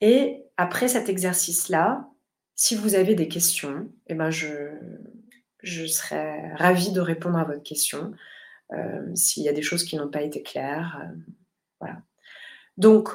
Et 0.00 0.44
après 0.56 0.88
cet 0.88 1.08
exercice-là, 1.08 2.08
si 2.54 2.74
vous 2.74 2.94
avez 2.94 3.14
des 3.14 3.28
questions, 3.28 3.90
eh 4.06 4.14
ben 4.14 4.30
je, 4.30 4.70
je 5.62 5.86
serais 5.86 6.54
ravie 6.54 6.92
de 6.92 7.00
répondre 7.00 7.38
à 7.38 7.44
votre 7.44 7.62
question. 7.62 8.12
Euh, 8.72 9.14
s'il 9.14 9.42
y 9.42 9.48
a 9.48 9.52
des 9.52 9.62
choses 9.62 9.84
qui 9.84 9.96
n'ont 9.96 10.10
pas 10.10 10.22
été 10.22 10.42
claires. 10.42 11.00
Euh, 11.02 11.16
voilà. 11.80 12.02
Donc, 12.76 13.10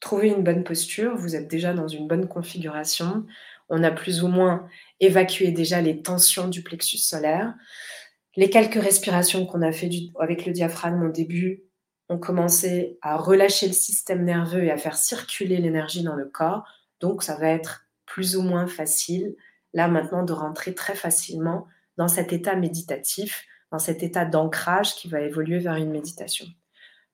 Trouvez 0.00 0.28
une 0.28 0.44
bonne 0.44 0.62
posture, 0.62 1.16
vous 1.16 1.34
êtes 1.34 1.48
déjà 1.48 1.74
dans 1.74 1.88
une 1.88 2.06
bonne 2.06 2.28
configuration. 2.28 3.26
On 3.68 3.82
a 3.82 3.90
plus 3.90 4.22
ou 4.22 4.28
moins 4.28 4.68
évacué 5.00 5.50
déjà 5.50 5.80
les 5.80 6.02
tensions 6.02 6.48
du 6.48 6.62
plexus 6.62 6.98
solaire. 6.98 7.54
Les 8.36 8.48
quelques 8.48 8.80
respirations 8.80 9.44
qu'on 9.44 9.62
a 9.62 9.72
fait 9.72 9.90
avec 10.20 10.46
le 10.46 10.52
diaphragme 10.52 11.02
au 11.02 11.10
début 11.10 11.64
ont 12.08 12.18
commencé 12.18 12.98
à 13.02 13.16
relâcher 13.16 13.66
le 13.66 13.72
système 13.72 14.24
nerveux 14.24 14.64
et 14.64 14.70
à 14.70 14.78
faire 14.78 14.96
circuler 14.96 15.58
l'énergie 15.58 16.02
dans 16.02 16.14
le 16.14 16.26
corps. 16.26 16.64
Donc 17.00 17.22
ça 17.22 17.36
va 17.36 17.48
être 17.48 17.86
plus 18.06 18.36
ou 18.36 18.42
moins 18.42 18.66
facile 18.66 19.36
là 19.74 19.88
maintenant 19.88 20.22
de 20.22 20.32
rentrer 20.32 20.74
très 20.74 20.94
facilement 20.94 21.66
dans 21.96 22.08
cet 22.08 22.32
état 22.32 22.56
méditatif, 22.56 23.44
dans 23.70 23.78
cet 23.78 24.02
état 24.02 24.24
d'ancrage 24.24 24.94
qui 24.94 25.08
va 25.08 25.20
évoluer 25.20 25.58
vers 25.58 25.74
une 25.74 25.90
méditation. 25.90 26.46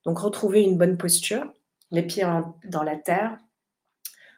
Donc 0.05 0.19
retrouvez 0.19 0.63
une 0.63 0.79
bonne 0.79 0.97
posture 0.97 1.53
les 1.95 2.03
pieds 2.03 2.27
dans 2.65 2.83
la 2.83 2.97
terre. 2.97 3.39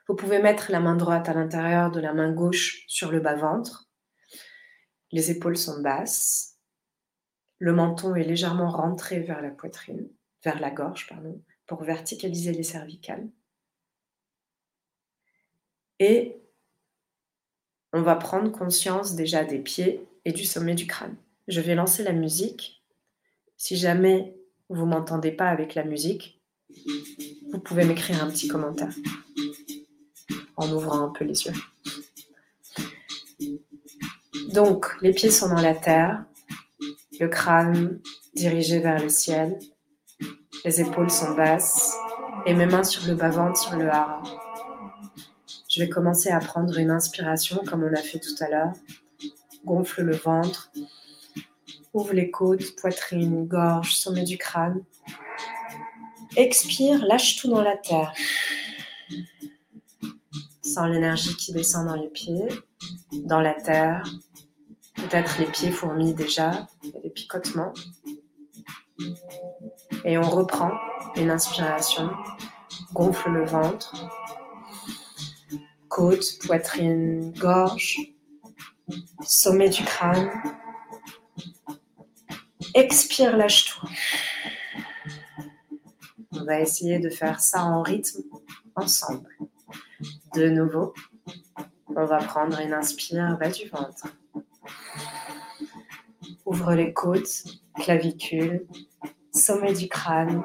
Vous 0.09 0.15
pouvez 0.15 0.41
mettre 0.41 0.71
la 0.71 0.79
main 0.79 0.95
droite 0.95 1.29
à 1.29 1.35
l'intérieur 1.35 1.91
de 1.91 2.01
la 2.01 2.13
main 2.13 2.31
gauche 2.31 2.85
sur 2.87 3.11
le 3.11 3.19
bas-ventre. 3.19 3.89
Les 5.11 5.31
épaules 5.31 5.57
sont 5.57 5.81
basses. 5.81 6.59
Le 7.59 7.73
menton 7.73 8.15
est 8.15 8.25
légèrement 8.25 8.69
rentré 8.69 9.21
vers 9.21 9.41
la 9.41 9.51
poitrine, 9.51 10.09
vers 10.47 10.61
la 10.61 10.71
gorge, 10.71 11.09
pardon, 11.09 11.43
pour 11.67 11.83
verticaliser 11.83 12.53
les 12.53 12.63
cervicales. 12.63 13.29
Et 15.99 16.41
on 17.93 18.03
va 18.03 18.15
prendre 18.15 18.53
conscience 18.53 19.17
déjà 19.17 19.45
des 19.45 19.59
pieds 19.59 20.07
et 20.25 20.31
du 20.31 20.45
sommet 20.45 20.77
du 20.77 20.87
crâne. 20.87 21.17
Je 21.49 21.61
vais 21.61 21.75
lancer 21.75 22.05
la 22.05 22.13
musique. 22.13 22.85
Si 23.57 23.77
jamais 23.77 24.37
vous 24.69 24.87
m'entendez 24.87 25.33
pas 25.33 25.49
avec 25.49 25.75
la 25.75 25.83
musique, 25.83 26.41
vous 27.51 27.59
pouvez 27.59 27.85
m'écrire 27.85 28.23
un 28.23 28.31
petit 28.31 28.47
commentaire 28.47 28.95
en 30.57 30.71
ouvrant 30.71 31.01
un 31.01 31.09
peu 31.09 31.25
les 31.25 31.47
yeux. 31.47 31.55
Donc, 34.53 34.87
les 35.03 35.13
pieds 35.13 35.33
sont 35.33 35.49
dans 35.49 35.61
la 35.61 35.75
terre, 35.75 36.25
le 37.19 37.27
crâne 37.27 38.01
dirigé 38.35 38.79
vers 38.79 39.03
le 39.03 39.09
ciel, 39.09 39.59
les 40.67 40.81
épaules 40.81 41.13
sont 41.13 41.35
basses 41.35 41.97
et 42.45 42.53
mes 42.53 42.67
mains 42.67 42.83
sur 42.83 43.07
le 43.07 43.15
bas-ventre, 43.15 43.57
sur 43.57 43.77
le 43.77 43.89
hara. 43.89 44.21
Je 45.71 45.81
vais 45.81 45.89
commencer 45.89 46.31
à 46.31 46.41
prendre 46.41 46.77
une 46.77 46.91
inspiration 46.91 47.63
comme 47.65 47.85
on 47.85 47.93
a 47.95 48.03
fait 48.03 48.19
tout 48.19 48.35
à 48.41 48.49
l'heure. 48.49 48.73
Gonfle 49.65 50.03
le 50.03 50.17
ventre, 50.17 50.73
ouvre 51.95 52.15
les 52.15 52.33
côtes, 52.33 52.75
poitrine, 52.75 53.47
gorge, 53.47 53.95
sommet 53.95 54.25
du 54.25 54.39
crâne. 54.39 54.83
Expire, 56.35 57.07
lâche 57.07 57.37
tout 57.37 57.49
dans 57.49 57.63
la 57.63 57.77
terre. 57.77 58.13
Sens 60.63 60.89
l'énergie 60.89 61.37
qui 61.37 61.53
descend 61.53 61.87
dans 61.87 61.95
les 61.95 62.09
pieds, 62.09 62.49
dans 63.13 63.41
la 63.41 63.55
terre. 63.55 64.03
Peut-être 64.97 65.39
les 65.39 65.47
pieds 65.47 65.71
fourmillent 65.71 66.15
déjà, 66.15 66.67
des 67.05 67.11
picotements. 67.11 67.73
Et 70.05 70.19
on 70.19 70.29
reprend 70.29 70.73
une 71.17 71.31
inspiration, 71.31 72.11
gonfle 72.93 73.31
le 73.31 73.45
ventre, 73.45 73.95
côte, 75.89 76.39
poitrine, 76.45 77.33
gorge, 77.39 77.99
sommet 79.23 79.69
du 79.69 79.83
crâne. 79.85 80.31
Expire, 82.75 83.37
lâche 83.37 83.65
tout. 83.65 83.89
On 86.33 86.45
va 86.45 86.61
essayer 86.61 86.99
de 86.99 87.09
faire 87.09 87.41
ça 87.41 87.65
en 87.65 87.83
rythme 87.83 88.23
ensemble. 88.75 89.29
De 90.35 90.49
nouveau, 90.51 90.93
on 91.89 92.05
va 92.05 92.19
prendre 92.19 92.61
une 92.61 92.75
inspire 92.75 93.39
bas 93.39 93.49
du 93.49 93.69
ventre. 93.69 94.07
Ouvre 96.45 96.75
les 96.75 96.93
côtes, 96.93 97.45
clavicules, 97.81 98.67
sommet 99.37 99.73
du 99.73 99.89
crâne. 99.89 100.43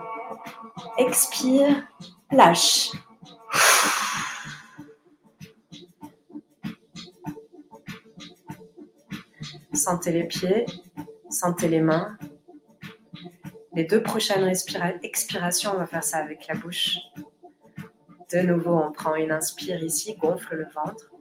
Expire, 0.97 1.87
lâche. 2.31 2.91
Sentez 9.73 10.11
les 10.11 10.25
pieds, 10.25 10.65
sentez 11.29 11.67
les 11.67 11.81
mains, 11.81 12.17
les 13.73 13.85
deux 13.85 14.03
prochaines 14.03 14.51
expirations, 15.01 15.71
on 15.73 15.77
va 15.77 15.87
faire 15.87 16.03
ça 16.03 16.17
avec 16.17 16.47
la 16.47 16.55
bouche. 16.55 16.97
De 18.33 18.39
nouveau, 18.39 18.75
on 18.75 18.91
prend 18.91 19.15
une 19.15 19.31
inspire 19.31 19.81
ici, 19.81 20.15
gonfle 20.15 20.55
le 20.55 20.67
ventre. 20.73 21.11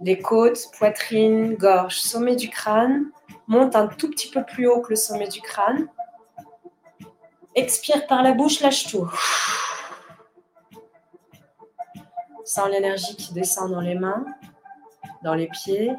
Les 0.00 0.18
côtes, 0.18 0.68
poitrine, 0.76 1.54
gorge, 1.54 2.00
sommet 2.00 2.34
du 2.34 2.50
crâne. 2.50 3.10
Monte 3.48 3.76
un 3.76 3.86
tout 3.86 4.10
petit 4.10 4.30
peu 4.30 4.44
plus 4.44 4.68
haut 4.68 4.82
que 4.82 4.90
le 4.90 4.96
sommet 4.96 5.28
du 5.28 5.40
crâne. 5.40 5.88
Expire 7.54 8.06
par 8.06 8.22
la 8.22 8.32
bouche, 8.32 8.60
lâche 8.60 8.88
tout. 8.88 9.10
Sens 12.44 12.68
l'énergie 12.68 13.16
qui 13.16 13.32
descend 13.32 13.72
dans 13.72 13.80
les 13.80 13.94
mains, 13.94 14.26
dans 15.22 15.34
les 15.34 15.48
pieds, 15.48 15.92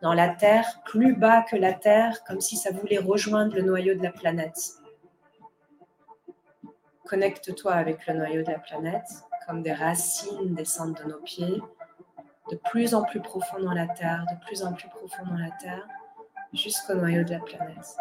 dans 0.00 0.14
la 0.14 0.28
Terre, 0.28 0.80
plus 0.84 1.14
bas 1.14 1.42
que 1.42 1.56
la 1.56 1.72
Terre, 1.72 2.22
comme 2.24 2.40
si 2.40 2.56
ça 2.56 2.70
voulait 2.70 2.98
rejoindre 2.98 3.56
le 3.56 3.62
noyau 3.62 3.94
de 3.94 4.02
la 4.02 4.12
planète. 4.12 4.74
Connecte-toi 7.04 7.72
avec 7.72 8.06
le 8.06 8.14
noyau 8.14 8.42
de 8.42 8.50
la 8.50 8.60
planète, 8.60 9.08
comme 9.46 9.62
des 9.62 9.72
racines 9.72 10.54
descendent 10.54 10.98
de 11.02 11.10
nos 11.10 11.20
pieds, 11.20 11.60
de 12.50 12.56
plus 12.70 12.94
en 12.94 13.02
plus 13.02 13.20
profond 13.20 13.60
dans 13.60 13.74
la 13.74 13.88
Terre, 13.88 14.24
de 14.30 14.44
plus 14.46 14.62
en 14.62 14.72
plus 14.72 14.88
profond 14.88 15.24
dans 15.26 15.38
la 15.38 15.50
Terre, 15.60 15.86
jusqu'au 16.52 16.94
noyau 16.94 17.24
de 17.24 17.30
la 17.32 17.40
planète. 17.40 17.96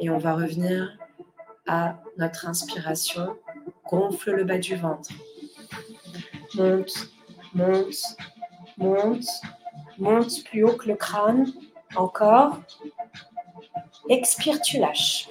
Et 0.00 0.10
on 0.10 0.18
va 0.18 0.34
revenir 0.34 0.96
à 1.66 1.96
notre 2.18 2.46
inspiration. 2.46 3.36
Gonfle 3.88 4.32
le 4.32 4.44
bas 4.44 4.58
du 4.58 4.76
ventre. 4.76 5.10
Monte 6.54 7.10
monte, 7.56 8.16
monte, 8.76 9.26
monte 9.98 10.44
plus 10.44 10.64
haut 10.64 10.76
que 10.76 10.88
le 10.88 10.96
crâne. 10.96 11.52
Encore. 11.94 12.60
Expire, 14.08 14.60
tu 14.60 14.78
lâches. 14.78 15.28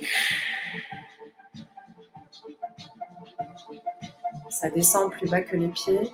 Ça 4.50 4.70
descend 4.70 5.12
plus 5.12 5.30
bas 5.30 5.42
que 5.42 5.56
les 5.56 5.68
pieds 5.68 6.12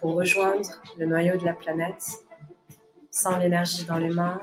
pour 0.00 0.14
rejoindre 0.14 0.68
le 0.96 1.06
noyau 1.06 1.36
de 1.36 1.44
la 1.44 1.52
planète. 1.52 2.04
Sans 3.10 3.36
l'énergie 3.38 3.84
dans 3.84 3.98
les 3.98 4.10
mains, 4.10 4.40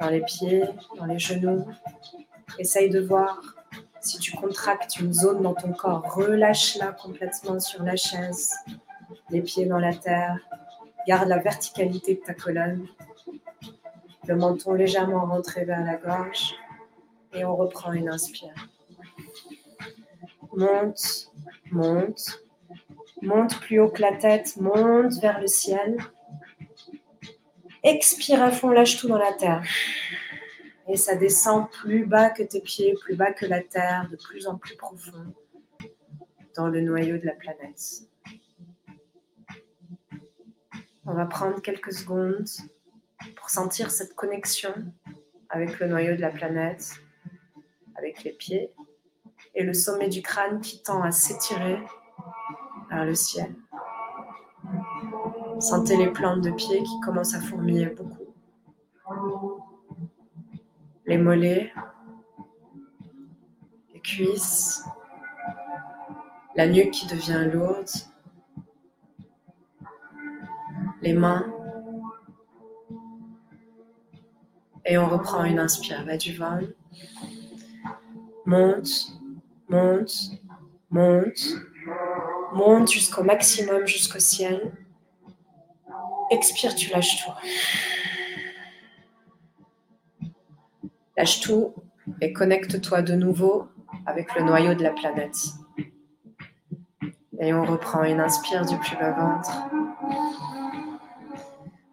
dans 0.00 0.08
les 0.08 0.20
pieds, 0.20 0.64
dans 0.96 1.06
les 1.06 1.18
genoux. 1.18 1.66
Essaye 2.58 2.90
de 2.90 3.00
voir 3.00 3.40
si 4.00 4.18
tu 4.18 4.32
contractes 4.36 4.98
une 5.00 5.12
zone 5.12 5.42
dans 5.42 5.54
ton 5.54 5.72
corps. 5.72 6.02
Relâche-la 6.14 6.92
complètement 6.92 7.60
sur 7.60 7.82
la 7.82 7.96
chaise, 7.96 8.54
les 9.30 9.42
pieds 9.42 9.66
dans 9.66 9.78
la 9.78 9.94
terre. 9.94 10.38
Garde 11.06 11.28
la 11.28 11.38
verticalité 11.38 12.16
de 12.16 12.20
ta 12.20 12.34
colonne. 12.34 12.86
Le 14.26 14.36
menton 14.36 14.74
légèrement 14.74 15.26
rentré 15.26 15.64
vers 15.64 15.84
la 15.84 15.96
gorge. 15.96 16.54
Et 17.32 17.44
on 17.44 17.56
reprend 17.56 17.92
une 17.92 18.08
inspire. 18.08 18.54
Monte, 20.54 21.30
monte, 21.70 22.42
monte 23.22 23.60
plus 23.60 23.80
haut 23.80 23.90
que 23.90 24.02
la 24.02 24.16
tête, 24.16 24.56
monte 24.56 25.12
vers 25.20 25.40
le 25.40 25.46
ciel. 25.46 25.98
Expire 27.88 28.42
à 28.42 28.50
fond, 28.50 28.68
lâche 28.68 28.98
tout 28.98 29.08
dans 29.08 29.16
la 29.16 29.32
terre. 29.32 29.62
Et 30.88 30.98
ça 30.98 31.14
descend 31.14 31.70
plus 31.70 32.04
bas 32.04 32.28
que 32.28 32.42
tes 32.42 32.60
pieds, 32.60 32.94
plus 33.00 33.16
bas 33.16 33.32
que 33.32 33.46
la 33.46 33.62
terre, 33.62 34.06
de 34.10 34.16
plus 34.16 34.46
en 34.46 34.58
plus 34.58 34.76
profond 34.76 35.34
dans 36.54 36.68
le 36.68 36.82
noyau 36.82 37.16
de 37.16 37.24
la 37.24 37.32
planète. 37.32 38.02
On 41.06 41.14
va 41.14 41.24
prendre 41.24 41.62
quelques 41.62 41.94
secondes 41.94 42.46
pour 43.36 43.48
sentir 43.48 43.90
cette 43.90 44.14
connexion 44.14 44.74
avec 45.48 45.80
le 45.80 45.88
noyau 45.88 46.14
de 46.14 46.20
la 46.20 46.30
planète, 46.30 46.92
avec 47.96 48.22
les 48.22 48.32
pieds 48.32 48.70
et 49.54 49.62
le 49.62 49.72
sommet 49.72 50.08
du 50.08 50.20
crâne 50.20 50.60
qui 50.60 50.82
tend 50.82 51.02
à 51.02 51.10
s'étirer 51.10 51.78
vers 52.90 53.06
le 53.06 53.14
ciel. 53.14 53.54
Sentez 55.60 55.96
les 55.96 56.10
plantes 56.10 56.42
de 56.42 56.50
pieds 56.52 56.82
qui 56.84 57.00
commencent 57.00 57.34
à 57.34 57.40
fourmiller 57.40 57.86
beaucoup. 57.86 59.64
Les 61.06 61.18
mollets, 61.18 61.72
les 63.92 64.00
cuisses, 64.00 64.84
la 66.54 66.66
nuque 66.66 66.90
qui 66.90 67.06
devient 67.08 67.48
lourde, 67.52 67.88
les 71.02 71.12
mains. 71.12 71.52
Et 74.84 74.96
on 74.96 75.08
reprend 75.08 75.44
une 75.44 75.58
inspire, 75.58 76.04
va 76.04 76.16
du 76.16 76.36
vent. 76.36 76.60
Monte, 78.46 78.88
monte, 79.68 80.12
monte, 80.90 81.40
monte 82.52 82.90
jusqu'au 82.90 83.24
maximum, 83.24 83.86
jusqu'au 83.86 84.20
ciel. 84.20 84.72
Expire, 86.30 86.74
tu 86.74 86.90
lâches 86.90 87.24
tout. 87.24 87.32
Lâche 91.16 91.40
tout 91.40 91.74
et 92.20 92.32
connecte-toi 92.32 93.02
de 93.02 93.14
nouveau 93.14 93.68
avec 94.06 94.34
le 94.34 94.42
noyau 94.42 94.74
de 94.74 94.82
la 94.82 94.90
planète. 94.90 95.36
Et 97.40 97.52
on 97.54 97.64
reprend 97.64 98.04
une 98.04 98.20
inspire 98.20 98.66
du 98.66 98.76
plus 98.78 98.96
bas 98.96 99.12
ventre. 99.12 99.50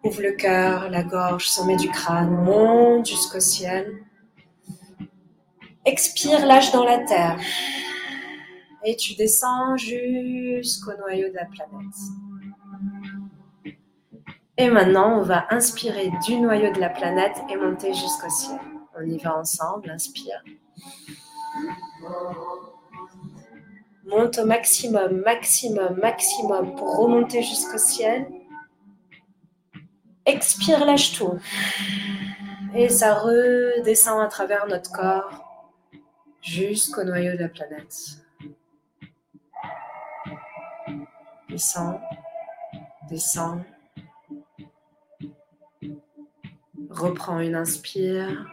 Ouvre 0.04 0.22
le 0.22 0.32
cœur, 0.32 0.90
la 0.90 1.02
gorge, 1.02 1.48
sommet 1.48 1.76
du 1.76 1.88
crâne, 1.88 2.30
monte 2.30 3.06
jusqu'au 3.06 3.40
ciel. 3.40 4.04
Expire, 5.84 6.44
lâche 6.46 6.72
dans 6.72 6.84
la 6.84 6.98
terre. 6.98 7.38
Et 8.84 8.96
tu 8.96 9.14
descends 9.14 9.76
jusqu'au 9.76 10.96
noyau 10.98 11.28
de 11.28 11.34
la 11.34 11.46
planète. 11.46 12.25
Et 14.58 14.70
maintenant, 14.70 15.18
on 15.18 15.22
va 15.22 15.46
inspirer 15.50 16.10
du 16.24 16.38
noyau 16.38 16.72
de 16.72 16.80
la 16.80 16.88
planète 16.88 17.36
et 17.50 17.56
monter 17.56 17.92
jusqu'au 17.92 18.30
ciel. 18.30 18.58
On 18.98 19.02
y 19.02 19.18
va 19.18 19.36
ensemble, 19.36 19.90
inspire. 19.90 20.42
Monte 24.06 24.38
au 24.38 24.46
maximum, 24.46 25.20
maximum, 25.20 25.98
maximum 26.00 26.74
pour 26.74 26.96
remonter 26.96 27.42
jusqu'au 27.42 27.76
ciel. 27.76 28.26
Expire, 30.24 30.86
lâche 30.86 31.18
tout. 31.18 31.38
Et 32.74 32.88
ça 32.88 33.14
redescend 33.14 34.22
à 34.22 34.28
travers 34.28 34.66
notre 34.66 34.90
corps 34.90 35.44
jusqu'au 36.40 37.04
noyau 37.04 37.32
de 37.32 37.42
la 37.42 37.48
planète. 37.48 37.94
Descend, 41.50 42.00
descend, 43.08 43.62
Reprends 46.90 47.40
une 47.40 47.54
inspire. 47.54 48.46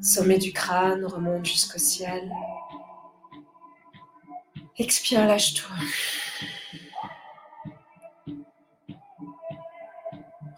Sommet 0.00 0.38
du 0.38 0.52
crâne, 0.52 1.04
remonte 1.04 1.44
jusqu'au 1.44 1.78
ciel. 1.78 2.30
Expire, 4.78 5.26
lâche-toi. 5.26 5.74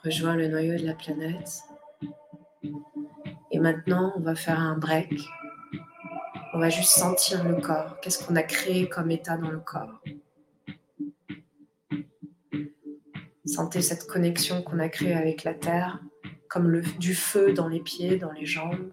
Rejoins 0.04 0.36
le 0.36 0.48
noyau 0.48 0.78
de 0.78 0.86
la 0.86 0.94
planète. 0.94 1.62
Et 3.50 3.58
maintenant, 3.58 4.12
on 4.16 4.20
va 4.20 4.34
faire 4.34 4.60
un 4.60 4.76
break. 4.76 5.14
On 6.54 6.58
va 6.58 6.68
juste 6.68 6.90
sentir 6.90 7.44
le 7.44 7.60
corps. 7.60 8.00
Qu'est-ce 8.00 8.24
qu'on 8.24 8.36
a 8.36 8.42
créé 8.42 8.88
comme 8.88 9.10
état 9.10 9.36
dans 9.36 9.50
le 9.50 9.60
corps? 9.60 9.97
Sentez 13.48 13.80
cette 13.80 14.06
connexion 14.06 14.62
qu'on 14.62 14.78
a 14.78 14.90
créée 14.90 15.14
avec 15.14 15.42
la 15.42 15.54
terre, 15.54 16.02
comme 16.50 16.82
du 16.98 17.14
feu 17.14 17.54
dans 17.54 17.66
les 17.66 17.80
pieds, 17.80 18.18
dans 18.18 18.30
les 18.30 18.44
jambes. 18.44 18.92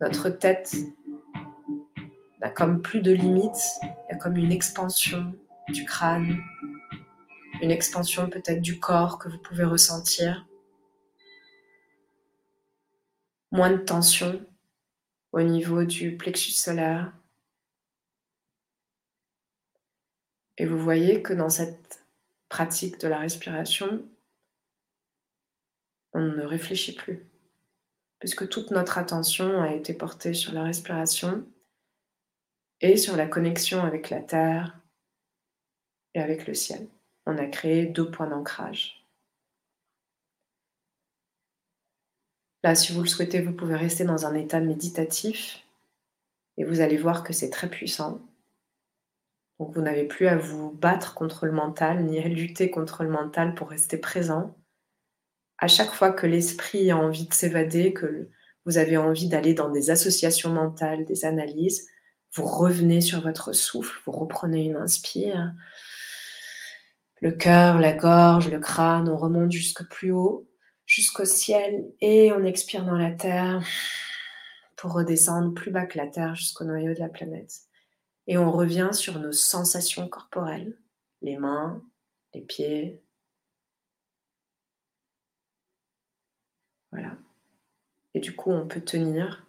Notre 0.00 0.28
tête 0.28 0.74
n'a 2.40 2.50
comme 2.50 2.82
plus 2.82 3.00
de 3.00 3.12
limites, 3.12 3.78
il 3.84 4.10
y 4.10 4.12
a 4.12 4.16
comme 4.16 4.36
une 4.36 4.50
expansion 4.50 5.32
du 5.68 5.84
crâne, 5.84 6.38
une 7.62 7.70
expansion 7.70 8.28
peut-être 8.28 8.60
du 8.60 8.80
corps 8.80 9.20
que 9.20 9.28
vous 9.28 9.38
pouvez 9.38 9.64
ressentir. 9.64 10.48
Moins 13.52 13.70
de 13.70 13.76
tension 13.76 14.44
au 15.30 15.42
niveau 15.42 15.84
du 15.84 16.16
plexus 16.16 16.50
solaire, 16.50 17.12
Et 20.58 20.66
vous 20.66 20.78
voyez 20.78 21.22
que 21.22 21.32
dans 21.32 21.50
cette 21.50 22.04
pratique 22.48 22.98
de 23.00 23.08
la 23.08 23.18
respiration, 23.18 24.04
on 26.12 26.20
ne 26.20 26.42
réfléchit 26.42 26.94
plus, 26.94 27.24
puisque 28.18 28.48
toute 28.48 28.72
notre 28.72 28.98
attention 28.98 29.62
a 29.62 29.72
été 29.72 29.94
portée 29.94 30.34
sur 30.34 30.52
la 30.52 30.64
respiration 30.64 31.46
et 32.80 32.96
sur 32.96 33.16
la 33.16 33.28
connexion 33.28 33.82
avec 33.82 34.10
la 34.10 34.20
terre 34.20 34.80
et 36.14 36.20
avec 36.20 36.46
le 36.48 36.54
ciel. 36.54 36.88
On 37.26 37.38
a 37.38 37.46
créé 37.46 37.86
deux 37.86 38.10
points 38.10 38.28
d'ancrage. 38.28 39.06
Là, 42.64 42.74
si 42.74 42.92
vous 42.92 43.02
le 43.02 43.08
souhaitez, 43.08 43.40
vous 43.40 43.52
pouvez 43.52 43.76
rester 43.76 44.04
dans 44.04 44.26
un 44.26 44.34
état 44.34 44.58
méditatif 44.58 45.64
et 46.56 46.64
vous 46.64 46.80
allez 46.80 46.96
voir 46.96 47.22
que 47.22 47.32
c'est 47.32 47.50
très 47.50 47.70
puissant. 47.70 48.20
Donc 49.58 49.74
vous 49.74 49.82
n'avez 49.82 50.04
plus 50.04 50.28
à 50.28 50.36
vous 50.36 50.70
battre 50.70 51.14
contre 51.14 51.46
le 51.46 51.52
mental, 51.52 52.04
ni 52.04 52.18
à 52.18 52.28
lutter 52.28 52.70
contre 52.70 53.02
le 53.02 53.10
mental 53.10 53.54
pour 53.54 53.70
rester 53.70 53.98
présent. 53.98 54.56
À 55.58 55.66
chaque 55.66 55.92
fois 55.92 56.12
que 56.12 56.26
l'esprit 56.26 56.90
a 56.90 56.96
envie 56.96 57.26
de 57.26 57.34
s'évader, 57.34 57.92
que 57.92 58.28
vous 58.64 58.78
avez 58.78 58.96
envie 58.96 59.28
d'aller 59.28 59.54
dans 59.54 59.70
des 59.70 59.90
associations 59.90 60.50
mentales, 60.50 61.04
des 61.04 61.24
analyses, 61.24 61.88
vous 62.34 62.44
revenez 62.44 63.00
sur 63.00 63.20
votre 63.20 63.52
souffle, 63.52 64.00
vous 64.04 64.12
reprenez 64.12 64.66
une 64.66 64.76
inspire. 64.76 65.52
Le 67.20 67.32
cœur, 67.32 67.80
la 67.80 67.94
gorge, 67.94 68.50
le 68.50 68.60
crâne, 68.60 69.08
on 69.08 69.16
remonte 69.16 69.50
jusque 69.50 69.82
plus 69.88 70.12
haut, 70.12 70.48
jusqu'au 70.86 71.24
ciel, 71.24 71.90
et 72.00 72.30
on 72.32 72.44
expire 72.44 72.84
dans 72.84 72.96
la 72.96 73.10
terre 73.10 73.60
pour 74.76 74.92
redescendre 74.92 75.52
plus 75.52 75.72
bas 75.72 75.86
que 75.86 75.98
la 75.98 76.06
terre 76.06 76.36
jusqu'au 76.36 76.64
noyau 76.64 76.94
de 76.94 77.00
la 77.00 77.08
planète. 77.08 77.67
Et 78.28 78.38
on 78.38 78.52
revient 78.52 78.90
sur 78.92 79.18
nos 79.18 79.32
sensations 79.32 80.06
corporelles, 80.06 80.76
les 81.22 81.38
mains, 81.38 81.82
les 82.34 82.42
pieds. 82.42 83.02
Voilà. 86.92 87.16
Et 88.12 88.20
du 88.20 88.36
coup, 88.36 88.50
on 88.50 88.68
peut 88.68 88.82
tenir 88.82 89.46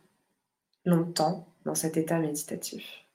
longtemps 0.86 1.54
dans 1.66 1.76
cet 1.76 1.98
état 1.98 2.20
méditatif. 2.20 3.06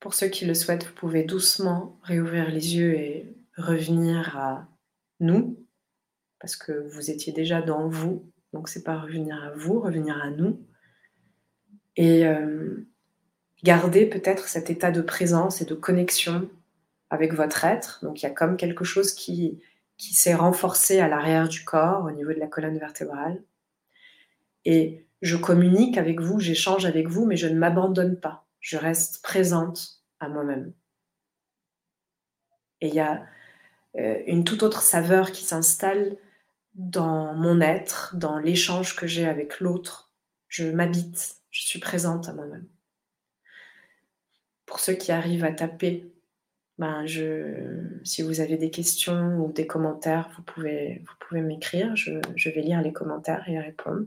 Pour 0.00 0.14
ceux 0.14 0.28
qui 0.28 0.46
le 0.46 0.54
souhaitent, 0.54 0.86
vous 0.86 0.94
pouvez 0.94 1.24
doucement 1.24 1.98
réouvrir 2.02 2.50
les 2.50 2.74
yeux 2.74 2.94
et 2.94 3.36
revenir 3.58 4.38
à 4.38 4.66
nous, 5.20 5.62
parce 6.38 6.56
que 6.56 6.72
vous 6.72 7.10
étiez 7.10 7.34
déjà 7.34 7.60
dans 7.60 7.86
vous, 7.86 8.24
donc 8.54 8.70
c'est 8.70 8.82
pas 8.82 8.98
revenir 8.98 9.44
à 9.44 9.50
vous, 9.50 9.78
revenir 9.78 10.16
à 10.16 10.30
nous. 10.30 10.66
Et 11.96 12.26
euh, 12.26 12.86
garder 13.62 14.06
peut-être 14.06 14.48
cet 14.48 14.70
état 14.70 14.90
de 14.90 15.02
présence 15.02 15.60
et 15.60 15.64
de 15.64 15.74
connexion 15.74 16.48
avec 17.10 17.34
votre 17.34 17.64
être. 17.64 18.00
Donc 18.02 18.22
il 18.22 18.26
y 18.26 18.28
a 18.28 18.32
comme 18.32 18.56
quelque 18.56 18.84
chose 18.84 19.12
qui, 19.12 19.60
qui 19.96 20.14
s'est 20.14 20.34
renforcé 20.34 21.00
à 21.00 21.08
l'arrière 21.08 21.48
du 21.48 21.64
corps, 21.64 22.04
au 22.04 22.10
niveau 22.10 22.32
de 22.32 22.38
la 22.38 22.46
colonne 22.46 22.78
vertébrale. 22.78 23.42
Et 24.64 25.04
je 25.22 25.36
communique 25.36 25.98
avec 25.98 26.20
vous, 26.20 26.40
j'échange 26.40 26.86
avec 26.86 27.08
vous, 27.08 27.26
mais 27.26 27.36
je 27.36 27.48
ne 27.48 27.58
m'abandonne 27.58 28.18
pas. 28.18 28.46
Je 28.60 28.76
reste 28.76 29.22
présente 29.22 30.00
à 30.20 30.28
moi-même. 30.28 30.72
Et 32.80 32.88
il 32.88 32.94
y 32.94 33.00
a 33.00 33.22
euh, 33.98 34.22
une 34.26 34.44
toute 34.44 34.62
autre 34.62 34.82
saveur 34.82 35.32
qui 35.32 35.44
s'installe 35.44 36.16
dans 36.74 37.34
mon 37.34 37.60
être, 37.60 38.16
dans 38.16 38.38
l'échange 38.38 38.96
que 38.96 39.06
j'ai 39.06 39.26
avec 39.26 39.60
l'autre. 39.60 40.09
Je 40.50 40.64
m'habite, 40.64 41.36
je 41.50 41.62
suis 41.62 41.78
présente 41.78 42.28
à 42.28 42.32
moi-même. 42.32 42.66
Pour 44.66 44.80
ceux 44.80 44.94
qui 44.94 45.12
arrivent 45.12 45.44
à 45.44 45.52
taper, 45.52 46.12
ben 46.76 47.06
je, 47.06 47.84
si 48.04 48.22
vous 48.22 48.40
avez 48.40 48.56
des 48.56 48.70
questions 48.70 49.38
ou 49.44 49.52
des 49.52 49.66
commentaires, 49.66 50.28
vous 50.36 50.42
pouvez, 50.42 51.02
vous 51.06 51.14
pouvez 51.20 51.40
m'écrire. 51.40 51.94
Je, 51.94 52.48
vais 52.48 52.62
lire 52.62 52.82
les 52.82 52.92
commentaires 52.92 53.48
et 53.48 53.60
répondre. 53.60 54.06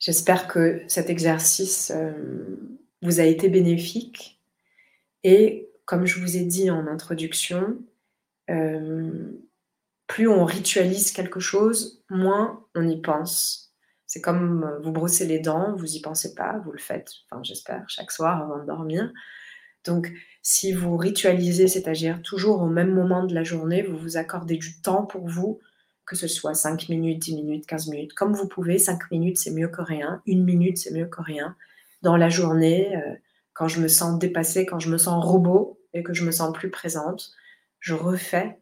J'espère 0.00 0.48
que 0.48 0.82
cet 0.88 1.08
exercice 1.08 1.92
euh, 1.94 2.56
vous 3.00 3.20
a 3.20 3.24
été 3.24 3.48
bénéfique. 3.48 4.40
Et 5.22 5.70
comme 5.84 6.04
je 6.04 6.18
vous 6.18 6.36
ai 6.36 6.44
dit 6.44 6.68
en 6.68 6.88
introduction, 6.88 7.78
euh, 8.50 9.30
plus 10.06 10.28
on 10.28 10.44
ritualise 10.44 11.12
quelque 11.12 11.40
chose, 11.40 12.02
moins 12.10 12.64
on 12.74 12.88
y 12.88 13.00
pense. 13.00 13.72
C'est 14.06 14.20
comme 14.20 14.64
euh, 14.64 14.78
vous 14.80 14.92
brossez 14.92 15.26
les 15.26 15.38
dents, 15.38 15.74
vous 15.74 15.96
y 15.96 16.00
pensez 16.00 16.34
pas, 16.34 16.60
vous 16.64 16.72
le 16.72 16.78
faites, 16.78 17.10
enfin 17.30 17.42
j'espère, 17.42 17.84
chaque 17.88 18.10
soir 18.10 18.42
avant 18.42 18.58
de 18.58 18.66
dormir. 18.66 19.10
Donc 19.84 20.12
si 20.42 20.72
vous 20.72 20.96
ritualisez 20.96 21.66
cet 21.66 21.88
agir 21.88 22.20
toujours 22.22 22.60
au 22.60 22.68
même 22.68 22.92
moment 22.92 23.24
de 23.24 23.34
la 23.34 23.42
journée, 23.42 23.82
vous 23.82 23.96
vous 23.96 24.16
accordez 24.16 24.56
du 24.56 24.80
temps 24.80 25.06
pour 25.06 25.26
vous, 25.28 25.60
que 26.04 26.16
ce 26.16 26.28
soit 26.28 26.54
5 26.54 26.88
minutes, 26.88 27.22
10 27.22 27.36
minutes, 27.36 27.66
15 27.66 27.88
minutes, 27.88 28.12
comme 28.12 28.34
vous 28.34 28.48
pouvez, 28.48 28.78
5 28.78 29.10
minutes 29.10 29.38
c'est 29.38 29.50
mieux 29.50 29.68
que 29.68 29.82
rien, 29.82 30.22
une 30.26 30.44
minute 30.44 30.78
c'est 30.78 30.92
mieux 30.92 31.06
que 31.06 31.22
rien. 31.22 31.56
Dans 32.02 32.16
la 32.16 32.28
journée, 32.28 32.96
euh, 32.96 33.14
quand 33.54 33.68
je 33.68 33.80
me 33.80 33.88
sens 33.88 34.18
dépassée, 34.18 34.66
quand 34.66 34.78
je 34.78 34.90
me 34.90 34.98
sens 34.98 35.24
robot 35.24 35.80
et 35.94 36.02
que 36.02 36.12
je 36.12 36.24
me 36.24 36.32
sens 36.32 36.52
plus 36.52 36.70
présente, 36.70 37.32
je 37.80 37.94
refais 37.94 38.61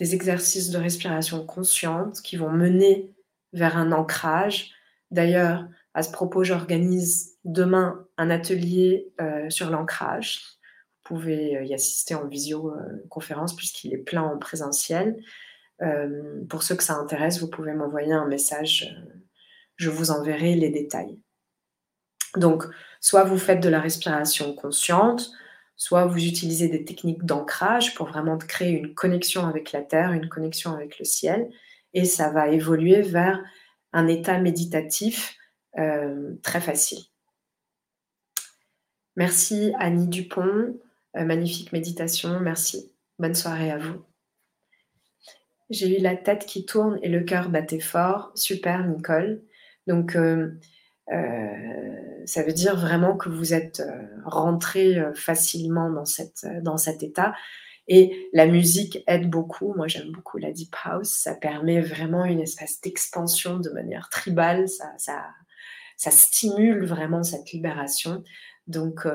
des 0.00 0.14
exercices 0.14 0.70
de 0.70 0.78
respiration 0.78 1.44
consciente 1.44 2.22
qui 2.22 2.36
vont 2.36 2.50
mener 2.50 3.14
vers 3.52 3.76
un 3.76 3.92
ancrage. 3.92 4.72
D'ailleurs, 5.10 5.68
à 5.92 6.02
ce 6.02 6.10
propos, 6.10 6.42
j'organise 6.42 7.36
demain 7.44 8.06
un 8.16 8.30
atelier 8.30 9.12
euh, 9.20 9.50
sur 9.50 9.68
l'ancrage. 9.68 10.40
Vous 11.04 11.16
pouvez 11.16 11.58
euh, 11.58 11.64
y 11.64 11.74
assister 11.74 12.14
en 12.14 12.26
visioconférence 12.26 13.54
puisqu'il 13.54 13.92
est 13.92 13.98
plein 13.98 14.22
en 14.22 14.38
présentiel. 14.38 15.22
Euh, 15.82 16.44
pour 16.48 16.62
ceux 16.62 16.76
que 16.76 16.82
ça 16.82 16.94
intéresse, 16.94 17.38
vous 17.40 17.50
pouvez 17.50 17.74
m'envoyer 17.74 18.12
un 18.12 18.26
message. 18.26 18.96
je 19.76 19.90
vous 19.90 20.10
enverrai 20.10 20.54
les 20.54 20.70
détails. 20.70 21.18
Donc, 22.36 22.64
soit 23.00 23.24
vous 23.24 23.38
faites 23.38 23.60
de 23.60 23.68
la 23.68 23.80
respiration 23.80 24.54
consciente, 24.54 25.30
soit 25.80 26.04
vous 26.04 26.26
utilisez 26.26 26.68
des 26.68 26.84
techniques 26.84 27.24
d'ancrage 27.24 27.94
pour 27.94 28.06
vraiment 28.06 28.36
créer 28.36 28.72
une 28.72 28.92
connexion 28.92 29.46
avec 29.46 29.72
la 29.72 29.80
terre, 29.80 30.12
une 30.12 30.28
connexion 30.28 30.74
avec 30.74 30.98
le 30.98 31.06
ciel, 31.06 31.50
et 31.94 32.04
ça 32.04 32.28
va 32.28 32.48
évoluer 32.48 33.00
vers 33.00 33.42
un 33.94 34.06
état 34.06 34.38
méditatif 34.38 35.38
euh, 35.78 36.34
très 36.42 36.60
facile. 36.60 36.98
Merci 39.16 39.72
Annie 39.78 40.06
Dupont, 40.06 40.78
euh, 41.16 41.24
magnifique 41.24 41.72
méditation, 41.72 42.40
merci. 42.40 42.92
Bonne 43.18 43.34
soirée 43.34 43.70
à 43.70 43.78
vous. 43.78 44.04
J'ai 45.70 45.98
eu 45.98 46.02
la 46.02 46.14
tête 46.14 46.44
qui 46.44 46.66
tourne 46.66 46.98
et 47.02 47.08
le 47.08 47.20
cœur 47.20 47.48
battait 47.48 47.80
fort. 47.80 48.32
Super 48.34 48.86
Nicole. 48.86 49.42
Donc 49.86 50.14
euh, 50.14 50.50
ça 52.26 52.42
veut 52.42 52.52
dire 52.52 52.76
vraiment 52.76 53.16
que 53.16 53.28
vous 53.28 53.54
êtes 53.54 53.80
euh, 53.80 54.02
rentré 54.24 54.98
euh, 54.98 55.12
facilement 55.14 55.90
dans, 55.90 56.04
cet 56.76 57.02
état. 57.02 57.34
Et 57.88 58.28
la 58.32 58.46
musique 58.46 59.02
aide 59.06 59.28
beaucoup. 59.28 59.74
Moi, 59.74 59.88
j'aime 59.88 60.12
beaucoup 60.12 60.38
la 60.38 60.52
deep 60.52 60.74
house. 60.84 61.10
Ça 61.10 61.34
permet 61.34 61.80
vraiment 61.80 62.24
une 62.24 62.40
espèce 62.40 62.80
d'expansion 62.80 63.58
de 63.58 63.70
manière 63.70 64.08
tribale. 64.10 64.68
Ça, 64.68 66.10
stimule 66.10 66.86
vraiment 66.86 67.24
cette 67.24 67.50
libération. 67.50 68.22
Donc, 68.68 69.06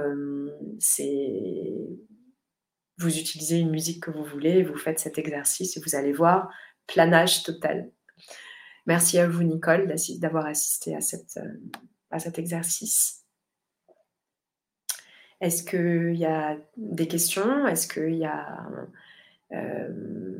vous 2.97 3.17
utilisez 3.17 3.59
une 3.59 3.71
musique 3.71 4.03
que 4.03 4.11
vous 4.11 4.25
voulez, 4.25 4.63
vous 4.63 4.77
faites 4.77 4.99
cet 4.99 5.17
exercice 5.17 5.77
et 5.77 5.79
vous 5.79 5.95
allez 5.95 6.11
voir 6.11 6.49
planage 6.85 7.43
total. 7.43 7.89
Merci 8.85 9.17
à 9.17 9.27
vous, 9.27 9.43
Nicole, 9.43 9.93
d'avoir 10.19 10.45
assisté 10.45 10.95
euh, 10.95 11.41
à 12.11 12.19
cet 12.19 12.39
exercice. 12.39 13.25
Est-ce 15.41 15.63
qu'il 15.63 16.15
y 16.15 16.25
a 16.25 16.57
des 16.77 17.07
questions? 17.07 17.67
Est-ce 17.67 17.87
qu'il 17.87 18.15
y 18.15 18.25
a 18.25 18.67
euh, 19.51 20.39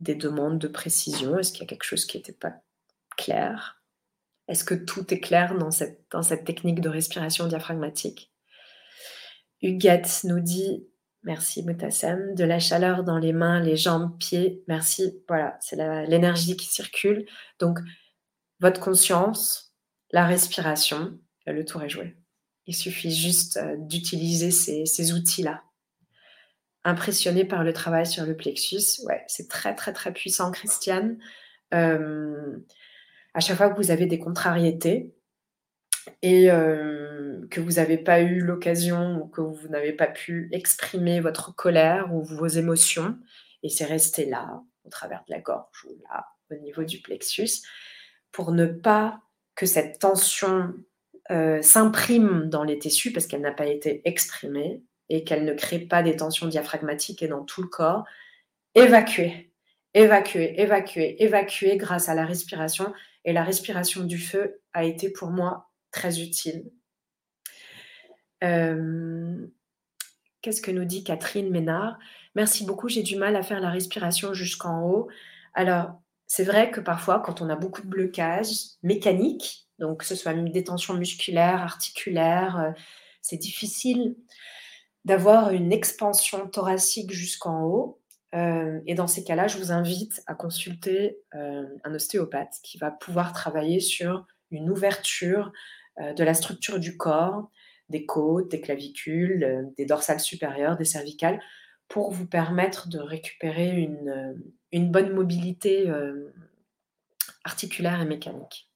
des 0.00 0.14
demandes 0.14 0.58
de 0.58 0.68
précision? 0.68 1.38
Est-ce 1.38 1.52
qu'il 1.52 1.62
y 1.62 1.64
a 1.64 1.68
quelque 1.68 1.84
chose 1.84 2.04
qui 2.04 2.18
n'était 2.18 2.32
pas 2.32 2.54
clair? 3.16 3.82
Est-ce 4.46 4.64
que 4.64 4.74
tout 4.74 5.12
est 5.12 5.20
clair 5.20 5.56
dans 5.56 5.70
cette, 5.70 6.04
dans 6.10 6.22
cette 6.22 6.44
technique 6.44 6.80
de 6.80 6.88
respiration 6.90 7.46
diaphragmatique? 7.46 8.30
Huguette 9.62 10.20
nous 10.24 10.40
dit 10.40 10.86
Merci 11.24 11.62
Moutassem. 11.62 12.34
De 12.34 12.44
la 12.44 12.58
chaleur 12.58 13.02
dans 13.02 13.18
les 13.18 13.32
mains, 13.32 13.60
les 13.60 13.76
jambes, 13.76 14.16
pieds. 14.18 14.62
Merci. 14.68 15.22
Voilà, 15.26 15.56
c'est 15.60 15.76
l'énergie 16.06 16.56
qui 16.56 16.66
circule. 16.66 17.26
Donc, 17.58 17.78
votre 18.60 18.80
conscience, 18.80 19.74
la 20.10 20.26
respiration, 20.26 21.18
le 21.46 21.64
tour 21.64 21.82
est 21.82 21.88
joué. 21.88 22.16
Il 22.66 22.74
suffit 22.74 23.14
juste 23.14 23.56
euh, 23.56 23.76
d'utiliser 23.78 24.50
ces, 24.50 25.12
outils-là. 25.12 25.62
Impressionné 26.84 27.44
par 27.44 27.64
le 27.64 27.72
travail 27.72 28.06
sur 28.06 28.26
le 28.26 28.36
plexus, 28.36 29.02
ouais, 29.04 29.24
c'est 29.26 29.48
très 29.48 29.74
très 29.74 29.92
très 29.92 30.12
puissant, 30.12 30.50
Christiane. 30.50 31.18
Euh, 31.72 32.58
à 33.32 33.40
chaque 33.40 33.56
fois 33.56 33.70
que 33.70 33.76
vous 33.76 33.90
avez 33.90 34.06
des 34.06 34.18
contrariétés, 34.18 35.14
et 36.22 36.50
euh, 36.50 37.46
que 37.50 37.60
vous 37.60 37.72
n'avez 37.72 37.98
pas 37.98 38.20
eu 38.20 38.40
l'occasion 38.40 39.20
ou 39.20 39.26
que 39.26 39.40
vous 39.40 39.68
n'avez 39.68 39.92
pas 39.92 40.06
pu 40.06 40.48
exprimer 40.52 41.20
votre 41.20 41.54
colère 41.54 42.14
ou 42.14 42.22
vos 42.22 42.46
émotions, 42.46 43.16
et 43.62 43.68
c'est 43.68 43.84
resté 43.84 44.26
là, 44.26 44.62
au 44.84 44.90
travers 44.90 45.24
de 45.28 45.34
la 45.34 45.40
gorge 45.40 45.84
ou 45.86 45.96
là, 46.10 46.26
au 46.50 46.54
niveau 46.56 46.84
du 46.84 47.00
plexus, 47.00 47.62
pour 48.32 48.52
ne 48.52 48.66
pas 48.66 49.20
que 49.54 49.66
cette 49.66 49.98
tension 49.98 50.74
euh, 51.30 51.62
s'imprime 51.62 52.50
dans 52.50 52.64
les 52.64 52.78
tissus 52.78 53.12
parce 53.12 53.26
qu'elle 53.26 53.40
n'a 53.40 53.52
pas 53.52 53.66
été 53.66 54.02
exprimée 54.04 54.82
et 55.08 55.24
qu'elle 55.24 55.44
ne 55.44 55.54
crée 55.54 55.78
pas 55.78 56.02
des 56.02 56.16
tensions 56.16 56.48
diaphragmatiques 56.48 57.22
et 57.22 57.28
dans 57.28 57.44
tout 57.44 57.62
le 57.62 57.68
corps, 57.68 58.04
évacuer, 58.74 59.52
évacuer, 59.94 60.60
évacuer, 60.60 61.22
évacuer 61.22 61.76
grâce 61.76 62.08
à 62.08 62.14
la 62.14 62.26
respiration. 62.26 62.92
Et 63.24 63.32
la 63.32 63.42
respiration 63.42 64.04
du 64.04 64.18
feu 64.18 64.60
a 64.74 64.84
été 64.84 65.10
pour 65.10 65.30
moi 65.30 65.70
très 65.94 66.20
utile. 66.20 66.64
Euh, 68.42 69.46
qu'est-ce 70.42 70.60
que 70.60 70.72
nous 70.72 70.84
dit 70.84 71.04
Catherine 71.04 71.50
Ménard? 71.50 71.98
Merci 72.34 72.66
beaucoup, 72.66 72.88
j'ai 72.88 73.04
du 73.04 73.16
mal 73.16 73.36
à 73.36 73.42
faire 73.42 73.60
la 73.60 73.70
respiration 73.70 74.34
jusqu'en 74.34 74.82
haut. 74.82 75.08
Alors, 75.54 75.92
c'est 76.26 76.42
vrai 76.42 76.70
que 76.72 76.80
parfois, 76.80 77.20
quand 77.20 77.40
on 77.40 77.48
a 77.48 77.54
beaucoup 77.54 77.80
de 77.80 77.86
blocage 77.86 78.48
mécanique, 78.82 79.68
donc 79.78 80.00
que 80.00 80.04
ce 80.04 80.16
soit 80.16 80.32
une 80.32 80.50
détention 80.50 80.94
musculaire, 80.94 81.62
articulaire, 81.62 82.58
euh, 82.58 82.70
c'est 83.22 83.36
difficile 83.36 84.16
d'avoir 85.04 85.50
une 85.50 85.72
expansion 85.72 86.48
thoracique 86.48 87.12
jusqu'en 87.12 87.62
haut. 87.62 88.00
Euh, 88.34 88.80
et 88.86 88.94
dans 88.96 89.06
ces 89.06 89.22
cas-là, 89.22 89.46
je 89.46 89.58
vous 89.58 89.70
invite 89.70 90.22
à 90.26 90.34
consulter 90.34 91.18
un 91.32 91.94
ostéopathe 91.94 92.56
qui 92.64 92.78
va 92.78 92.90
pouvoir 92.90 93.32
travailler 93.32 93.78
sur 93.78 94.26
une 94.50 94.70
ouverture 94.70 95.48
euh, 95.48 95.50
de 95.98 96.24
la 96.24 96.34
structure 96.34 96.78
du 96.78 96.96
corps, 96.96 97.50
des 97.88 98.06
côtes, 98.06 98.50
des 98.50 98.60
clavicules, 98.60 99.44
euh, 99.44 99.62
des 99.76 99.86
dorsales 99.86 100.20
supérieures, 100.20 100.76
des 100.76 100.84
cervicales, 100.84 101.40
pour 101.88 102.10
vous 102.10 102.26
permettre 102.26 102.88
de 102.88 102.98
récupérer 102.98 103.70
une, 103.70 104.08
euh, 104.08 104.90
bonne 104.90 105.12
mobilité 105.12 105.88
articulaire 107.44 108.00
et 108.00 108.06
mécanique. 108.06 108.68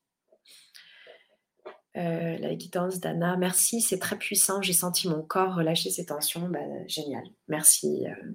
Euh, 1.98 2.38
la 2.38 2.54
guidance 2.54 3.00
d'Anna. 3.00 3.36
Merci, 3.36 3.80
c'est 3.80 3.98
très 3.98 4.16
puissant. 4.16 4.62
J'ai 4.62 4.72
senti 4.72 5.08
mon 5.08 5.22
corps 5.22 5.56
relâcher 5.56 5.90
ses 5.90 6.06
tensions. 6.06 6.48
Ben, 6.48 6.86
génial. 6.86 7.24
Merci, 7.48 8.06
euh, 8.06 8.32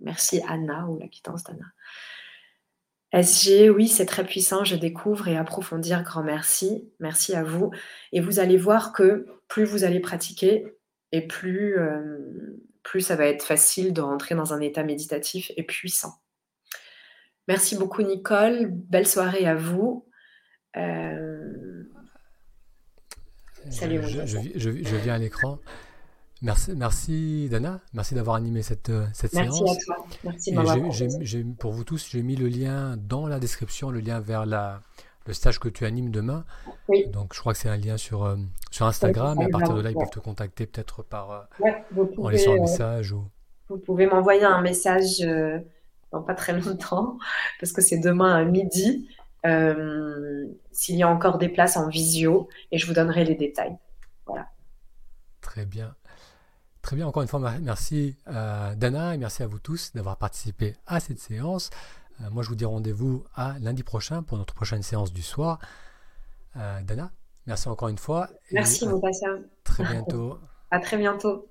merci 0.00 0.40
Anna 0.48 0.86
ou 0.88 0.98
la 0.98 1.06
guidance 1.08 1.42
d'Anna. 1.44 1.66
SG, 3.22 3.70
oui, 3.70 3.88
c'est 3.88 4.06
très 4.06 4.24
puissant. 4.24 4.64
Je 4.64 4.76
découvre 4.76 5.28
et 5.28 5.36
approfondir. 5.36 6.02
Grand 6.02 6.22
merci. 6.22 6.90
Merci 6.98 7.34
à 7.34 7.44
vous. 7.44 7.70
Et 8.12 8.20
vous 8.20 8.40
allez 8.40 8.56
voir 8.56 8.92
que 8.92 9.26
plus 9.48 9.64
vous 9.64 9.84
allez 9.84 10.00
pratiquer 10.00 10.66
et 11.12 11.26
plus, 11.26 11.78
euh, 11.78 12.60
plus 12.82 13.00
ça 13.00 13.14
va 13.14 13.26
être 13.26 13.44
facile 13.44 13.92
de 13.92 14.00
rentrer 14.00 14.34
dans 14.34 14.52
un 14.52 14.60
état 14.60 14.82
méditatif 14.82 15.52
et 15.56 15.62
puissant. 15.62 16.14
Merci 17.46 17.76
beaucoup, 17.76 18.02
Nicole. 18.02 18.68
Belle 18.70 19.06
soirée 19.06 19.46
à 19.46 19.54
vous. 19.54 20.08
Salut, 23.70 24.00
je, 24.02 24.40
je, 24.56 24.96
viens 24.96 25.14
à 25.14 25.18
l'écran. 25.18 25.58
Merci, 26.44 26.72
merci 26.76 27.48
Dana, 27.50 27.80
merci 27.94 28.14
d'avoir 28.14 28.36
animé 28.36 28.60
cette, 28.60 28.90
euh, 28.90 29.06
cette 29.14 29.32
séance. 29.32 29.62
Merci 29.62 30.50
à 30.54 30.62
toi, 30.62 30.76
merci 30.76 31.42
de 31.42 31.54
Pour 31.54 31.72
vous 31.72 31.84
tous, 31.84 32.10
j'ai 32.10 32.22
mis 32.22 32.36
le 32.36 32.48
lien 32.48 32.98
dans 32.98 33.26
la 33.26 33.40
description, 33.40 33.90
le 33.90 34.00
lien 34.00 34.20
vers 34.20 34.44
la, 34.44 34.82
le 35.26 35.32
stage 35.32 35.58
que 35.58 35.70
tu 35.70 35.86
animes 35.86 36.10
demain. 36.10 36.44
Oui. 36.88 37.06
Donc 37.06 37.34
je 37.34 37.40
crois 37.40 37.54
que 37.54 37.58
c'est 37.58 37.70
un 37.70 37.78
lien 37.78 37.96
sur, 37.96 38.24
euh, 38.24 38.36
sur 38.70 38.84
Instagram, 38.84 39.40
et 39.40 39.46
à 39.46 39.48
partir 39.48 39.74
de 39.74 39.80
là, 39.80 39.90
ils 39.90 39.96
peuvent 39.96 40.10
te 40.10 40.18
contacter 40.18 40.66
peut-être 40.66 41.02
par 41.02 41.30
euh, 41.30 42.02
en 42.18 42.28
laissant 42.28 42.52
un 42.52 42.60
message. 42.60 43.12
Ou... 43.12 43.24
Vous 43.70 43.78
pouvez 43.78 44.06
m'envoyer 44.06 44.44
un 44.44 44.60
message 44.60 45.26
dans 46.12 46.22
pas 46.22 46.34
très 46.34 46.52
longtemps, 46.52 47.16
parce 47.58 47.72
que 47.72 47.80
c'est 47.80 47.98
demain 47.98 48.34
à 48.34 48.44
midi. 48.44 49.08
Euh, 49.46 50.46
s'il 50.72 50.96
y 50.96 51.02
a 51.02 51.08
encore 51.08 51.36
des 51.36 51.50
places 51.50 51.76
en 51.76 51.88
visio 51.88 52.48
et 52.72 52.78
je 52.78 52.86
vous 52.86 52.94
donnerai 52.94 53.24
les 53.24 53.34
détails. 53.34 53.76
Voilà. 54.26 54.48
Très 55.42 55.66
bien. 55.66 55.94
Très 56.84 56.96
bien, 56.96 57.06
encore 57.06 57.22
une 57.22 57.28
fois, 57.28 57.40
merci 57.62 58.14
euh, 58.28 58.74
Dana 58.74 59.14
et 59.14 59.16
merci 59.16 59.42
à 59.42 59.46
vous 59.46 59.58
tous 59.58 59.92
d'avoir 59.94 60.18
participé 60.18 60.76
à 60.86 61.00
cette 61.00 61.18
séance. 61.18 61.70
Euh, 62.20 62.24
moi, 62.30 62.42
je 62.42 62.50
vous 62.50 62.56
dis 62.56 62.66
rendez-vous 62.66 63.24
à 63.34 63.58
lundi 63.58 63.82
prochain 63.82 64.22
pour 64.22 64.36
notre 64.36 64.52
prochaine 64.52 64.82
séance 64.82 65.10
du 65.10 65.22
soir. 65.22 65.58
Dana, 66.54 67.10
merci 67.46 67.68
encore 67.68 67.88
une 67.88 67.96
fois. 67.96 68.28
Merci, 68.52 68.86
mon 68.86 69.00
patient. 69.00 69.30
Très 69.64 69.82
bientôt. 69.82 70.38
à 70.70 70.78
très 70.78 70.98
bientôt. 70.98 71.48